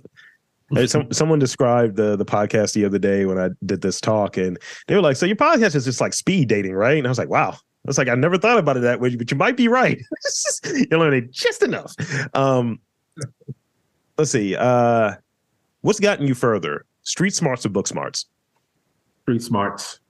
that's 0.70 0.92
some, 0.92 1.10
someone 1.10 1.38
described 1.38 1.96
the 1.96 2.16
the 2.16 2.24
podcast 2.24 2.74
the 2.74 2.84
other 2.84 2.98
day 2.98 3.24
when 3.24 3.38
I 3.38 3.48
did 3.64 3.80
this 3.80 3.98
talk, 3.98 4.36
and 4.36 4.58
they 4.88 4.94
were 4.94 5.00
like, 5.00 5.16
"So 5.16 5.24
your 5.24 5.36
podcast 5.36 5.74
is 5.74 5.86
just 5.86 6.02
like 6.02 6.12
speed 6.12 6.48
dating, 6.48 6.74
right?" 6.74 6.98
And 6.98 7.06
I 7.06 7.10
was 7.10 7.18
like, 7.18 7.30
"Wow." 7.30 7.52
I 7.52 7.88
was 7.88 7.98
like, 7.98 8.08
I 8.08 8.14
never 8.14 8.38
thought 8.38 8.56
about 8.56 8.78
it 8.78 8.80
that 8.80 8.98
way, 8.98 9.14
but 9.14 9.30
you 9.30 9.36
might 9.36 9.58
be 9.58 9.68
right. 9.68 10.00
You're 10.90 10.98
learning 10.98 11.28
just 11.32 11.62
enough. 11.62 11.94
Um, 12.34 12.80
let's 14.16 14.30
see. 14.30 14.56
Uh, 14.56 15.16
what's 15.82 16.00
gotten 16.00 16.26
you 16.26 16.32
further? 16.32 16.86
Street 17.02 17.34
smarts 17.34 17.66
or 17.66 17.68
book 17.68 17.86
smarts? 17.86 18.24
Street 19.24 19.42
smarts. 19.42 20.00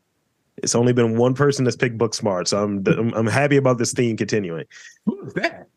It's 0.57 0.75
only 0.75 0.93
been 0.93 1.17
one 1.17 1.35
person 1.35 1.65
that's 1.65 1.77
picked 1.77 1.99
book 1.99 2.15
smarts. 2.15 2.51
so 2.51 2.63
I'm 2.63 2.85
I'm, 2.87 3.15
I'm 3.15 3.27
happy 3.27 3.57
about 3.57 3.79
this 3.79 3.93
theme 3.93 4.17
continuing. 4.17 4.65
Who 5.07 5.21
is 5.27 5.35
that? 5.35 5.69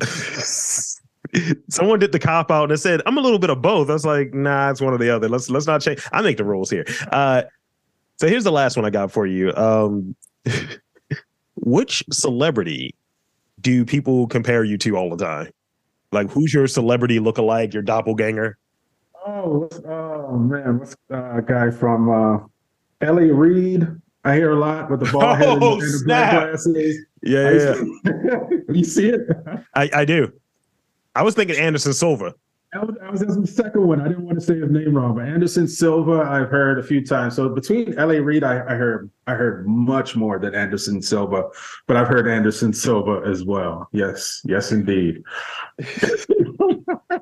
someone 1.68 1.98
did 2.00 2.10
the 2.10 2.18
cop 2.18 2.50
out 2.50 2.64
and 2.64 2.72
it 2.72 2.78
said, 2.78 3.02
I'm 3.06 3.18
a 3.18 3.20
little 3.20 3.38
bit 3.38 3.50
of 3.50 3.62
both. 3.62 3.88
I 3.88 3.92
was 3.92 4.04
like, 4.04 4.34
nah, 4.34 4.70
it's 4.70 4.80
one 4.80 4.92
or 4.92 4.98
the 4.98 5.10
other. 5.10 5.28
Let's 5.28 5.48
let's 5.48 5.66
not 5.66 5.80
change. 5.80 6.04
I 6.12 6.22
make 6.22 6.36
the 6.36 6.44
rules 6.44 6.70
here. 6.70 6.84
Uh 7.12 7.42
so 8.16 8.26
here's 8.26 8.44
the 8.44 8.52
last 8.52 8.76
one 8.76 8.84
I 8.84 8.90
got 8.90 9.12
for 9.12 9.26
you. 9.26 9.54
Um 9.54 10.16
which 11.56 12.02
celebrity 12.10 12.96
do 13.60 13.84
people 13.84 14.26
compare 14.26 14.64
you 14.64 14.76
to 14.78 14.96
all 14.96 15.14
the 15.14 15.24
time? 15.24 15.52
Like 16.10 16.30
who's 16.30 16.52
your 16.52 16.66
celebrity 16.66 17.20
look-alike, 17.20 17.72
your 17.74 17.82
doppelganger? 17.82 18.58
Oh, 19.26 19.68
oh 19.88 20.36
man, 20.36 20.78
what's 20.78 20.96
uh 21.10 21.40
guy 21.40 21.70
from 21.70 22.10
uh 22.10 22.38
L.A. 23.00 23.32
Reid? 23.32 23.86
I 24.26 24.34
hear 24.36 24.52
a 24.52 24.56
lot 24.58 24.90
with 24.90 25.00
the 25.00 25.10
ball 25.12 25.34
head 25.34 25.48
Oh, 25.60 25.72
and, 25.74 25.82
the 25.82 25.86
snap. 25.88 26.30
black 26.32 26.48
glasses. 26.50 27.06
Yeah, 27.22 27.50
yeah, 27.50 28.40
you 28.74 28.84
see 28.84 29.08
it? 29.10 29.20
I, 29.74 29.90
I 29.92 30.04
do. 30.04 30.32
I 31.14 31.22
was 31.22 31.34
thinking 31.34 31.56
Anderson 31.56 31.92
Silva. 31.92 32.34
That 32.74 33.12
was, 33.12 33.20
the 33.20 33.46
second 33.46 33.86
one. 33.86 34.00
I 34.00 34.08
didn't 34.08 34.24
want 34.24 34.36
to 34.36 34.44
say 34.44 34.58
his 34.58 34.68
name 34.68 34.96
wrong, 34.96 35.14
but 35.14 35.26
Anderson 35.26 35.68
Silva, 35.68 36.26
I've 36.28 36.50
heard 36.50 36.80
a 36.80 36.82
few 36.82 37.06
times. 37.06 37.36
So 37.36 37.48
between 37.48 37.96
L.A. 37.96 38.20
Reid, 38.20 38.42
I, 38.42 38.64
I 38.68 38.74
heard 38.74 39.10
I 39.28 39.34
heard 39.34 39.68
much 39.68 40.16
more 40.16 40.40
than 40.40 40.56
Anderson 40.56 41.00
Silva, 41.00 41.44
but 41.86 41.96
I've 41.96 42.08
heard 42.08 42.26
Anderson 42.26 42.72
Silva 42.72 43.22
as 43.24 43.44
well. 43.44 43.88
Yes, 43.92 44.42
yes, 44.44 44.72
indeed. 44.72 45.22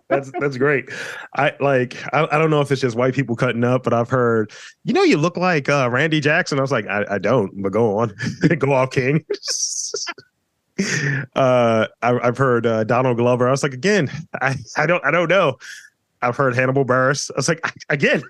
That's 0.09 0.31
that's 0.41 0.57
great. 0.57 0.91
I 1.37 1.55
like. 1.61 1.97
I, 2.15 2.27
I 2.31 2.38
don't 2.38 2.51
know 2.51 2.61
if 2.61 2.71
it's 2.71 2.81
just 2.81 2.97
white 2.97 3.15
people 3.15 3.37
cutting 3.37 3.65
up, 3.65 3.83
but 3.83 3.93
I've 3.93 4.11
heard. 4.11 4.53
You 4.85 4.93
know, 4.93 5.03
you 5.03 5.17
look 5.17 5.37
like 5.37 5.69
uh, 5.69 5.88
Randy 5.91 6.21
Jackson. 6.21 6.59
I 6.59 6.62
was 6.62 6.73
like, 6.73 6.87
I, 6.87 7.05
I 7.11 7.19
don't, 7.19 7.62
but 7.62 7.73
go 7.73 7.99
on, 7.99 8.15
go 8.59 8.73
off, 8.73 8.91
King. 8.91 9.25
uh, 11.37 11.87
I, 12.03 12.18
I've 12.18 12.38
heard 12.38 12.66
uh, 12.66 12.85
Donald 12.85 13.16
Glover. 13.16 13.49
I 13.49 13.51
was 13.51 13.62
like, 13.62 13.75
again, 13.75 14.11
I, 14.40 14.57
I 14.77 14.87
don't 14.87 15.05
I 15.05 15.11
don't 15.11 15.29
know. 15.29 15.59
I've 16.23 16.37
heard 16.37 16.55
Hannibal 16.55 16.85
Buress. 16.85 17.31
I 17.31 17.35
was 17.37 17.49
like, 17.49 17.61
again. 17.88 18.23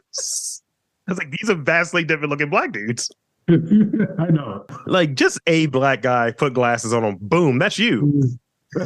I 1.08 1.10
was 1.12 1.18
like, 1.18 1.30
these 1.30 1.50
are 1.50 1.54
vastly 1.54 2.04
different 2.04 2.30
looking 2.30 2.48
black 2.48 2.72
dudes. 2.72 3.10
I 3.48 4.30
know. 4.30 4.64
Like, 4.86 5.14
just 5.14 5.40
a 5.46 5.66
black 5.66 6.00
guy 6.00 6.30
put 6.30 6.54
glasses 6.54 6.94
on 6.94 7.04
him. 7.04 7.18
Boom, 7.20 7.58
that's 7.58 7.78
you. 7.78 8.38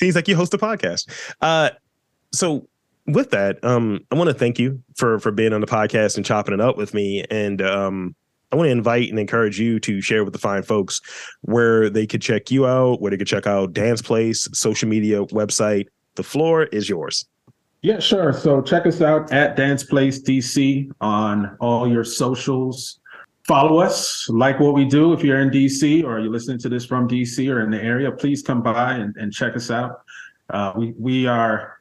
Seems 0.00 0.16
like 0.16 0.28
you 0.28 0.34
host 0.34 0.54
a 0.54 0.58
podcast. 0.58 1.08
Uh, 1.40 1.70
so 2.32 2.66
with 3.06 3.30
that, 3.30 3.62
um, 3.64 4.00
I 4.10 4.14
want 4.14 4.28
to 4.28 4.34
thank 4.34 4.58
you 4.58 4.82
for 4.96 5.18
for 5.18 5.30
being 5.30 5.52
on 5.52 5.60
the 5.60 5.66
podcast 5.66 6.16
and 6.16 6.24
chopping 6.24 6.54
it 6.54 6.60
up 6.60 6.76
with 6.76 6.94
me. 6.94 7.24
And 7.30 7.60
um, 7.62 8.14
I 8.52 8.56
want 8.56 8.66
to 8.66 8.72
invite 8.72 9.08
and 9.10 9.18
encourage 9.18 9.60
you 9.60 9.78
to 9.80 10.00
share 10.00 10.24
with 10.24 10.32
the 10.32 10.38
fine 10.38 10.62
folks 10.62 11.00
where 11.42 11.88
they 11.88 12.06
could 12.06 12.20
check 12.20 12.50
you 12.50 12.66
out, 12.66 13.00
where 13.00 13.10
they 13.10 13.16
could 13.16 13.26
check 13.26 13.46
out 13.46 13.72
Dance 13.72 14.02
Place, 14.02 14.48
social 14.52 14.88
media, 14.88 15.24
website. 15.26 15.86
The 16.16 16.22
floor 16.24 16.64
is 16.64 16.88
yours. 16.88 17.26
Yeah, 17.82 17.98
sure. 17.98 18.32
So 18.32 18.60
check 18.60 18.86
us 18.86 19.00
out 19.00 19.32
at 19.32 19.56
Dance 19.56 19.84
Place 19.84 20.20
DC 20.20 20.90
on 21.00 21.56
all 21.60 21.88
your 21.90 22.04
socials. 22.04 22.98
Follow 23.46 23.78
us, 23.80 24.28
like 24.28 24.60
what 24.60 24.74
we 24.74 24.84
do. 24.84 25.12
If 25.12 25.24
you're 25.24 25.40
in 25.40 25.50
DC 25.50 26.04
or 26.04 26.18
you're 26.18 26.30
listening 26.30 26.58
to 26.58 26.68
this 26.68 26.84
from 26.84 27.08
DC 27.08 27.50
or 27.50 27.62
in 27.62 27.70
the 27.70 27.82
area, 27.82 28.12
please 28.12 28.42
come 28.42 28.62
by 28.62 28.94
and, 28.94 29.16
and 29.16 29.32
check 29.32 29.56
us 29.56 29.70
out. 29.70 30.02
Uh, 30.50 30.72
we 30.76 30.92
we 30.98 31.26
are 31.26 31.79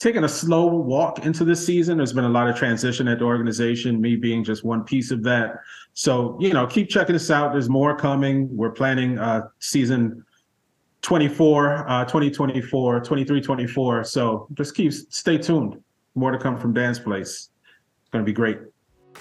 taking 0.00 0.24
a 0.24 0.28
slow 0.28 0.64
walk 0.66 1.24
into 1.26 1.44
this 1.44 1.64
season. 1.64 1.98
There's 1.98 2.14
been 2.14 2.24
a 2.24 2.28
lot 2.28 2.48
of 2.48 2.56
transition 2.56 3.06
at 3.06 3.18
the 3.18 3.26
organization, 3.26 4.00
me 4.00 4.16
being 4.16 4.42
just 4.42 4.64
one 4.64 4.82
piece 4.82 5.10
of 5.10 5.22
that. 5.24 5.56
So, 5.92 6.38
you 6.40 6.54
know, 6.54 6.66
keep 6.66 6.88
checking 6.88 7.14
us 7.14 7.30
out. 7.30 7.52
There's 7.52 7.68
more 7.68 7.94
coming. 7.94 8.48
We're 8.56 8.70
planning 8.70 9.18
uh 9.18 9.42
season 9.58 10.24
24, 11.02 11.88
uh 11.88 12.04
2024, 12.06 13.00
23, 13.00 13.40
24. 13.40 14.04
So 14.04 14.48
just 14.54 14.74
keep 14.74 14.92
stay 14.92 15.36
tuned. 15.36 15.80
More 16.14 16.30
to 16.30 16.38
come 16.38 16.58
from 16.58 16.72
Dance 16.72 16.98
Place. 16.98 17.50
It's 18.00 18.10
gonna 18.10 18.24
be 18.24 18.32
great. 18.32 18.58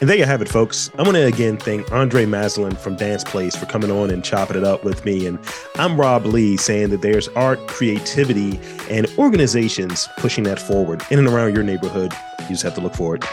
And 0.01 0.09
there 0.09 0.15
you 0.15 0.23
have 0.23 0.41
it, 0.41 0.47
folks. 0.47 0.89
I 0.97 1.01
want 1.01 1.15
to 1.15 1.25
again 1.25 1.57
thank 1.57 1.91
Andre 1.91 2.25
Mazelin 2.25 2.77
from 2.77 2.95
Dance 2.95 3.25
Place 3.25 3.53
for 3.53 3.65
coming 3.65 3.91
on 3.91 4.09
and 4.09 4.23
chopping 4.23 4.55
it 4.55 4.63
up 4.63 4.85
with 4.85 5.03
me. 5.03 5.27
And 5.27 5.37
I'm 5.75 5.99
Rob 5.99 6.25
Lee 6.25 6.55
saying 6.55 6.91
that 6.91 7.01
there's 7.01 7.27
art, 7.29 7.59
creativity, 7.67 8.61
and 8.89 9.07
organizations 9.17 10.07
pushing 10.17 10.45
that 10.45 10.57
forward 10.57 11.03
in 11.11 11.19
and 11.19 11.27
around 11.27 11.53
your 11.53 11.63
neighborhood. 11.63 12.13
You 12.39 12.47
just 12.47 12.63
have 12.63 12.75
to 12.75 12.81
look 12.81 12.95
for 12.95 13.15
it. 13.15 13.25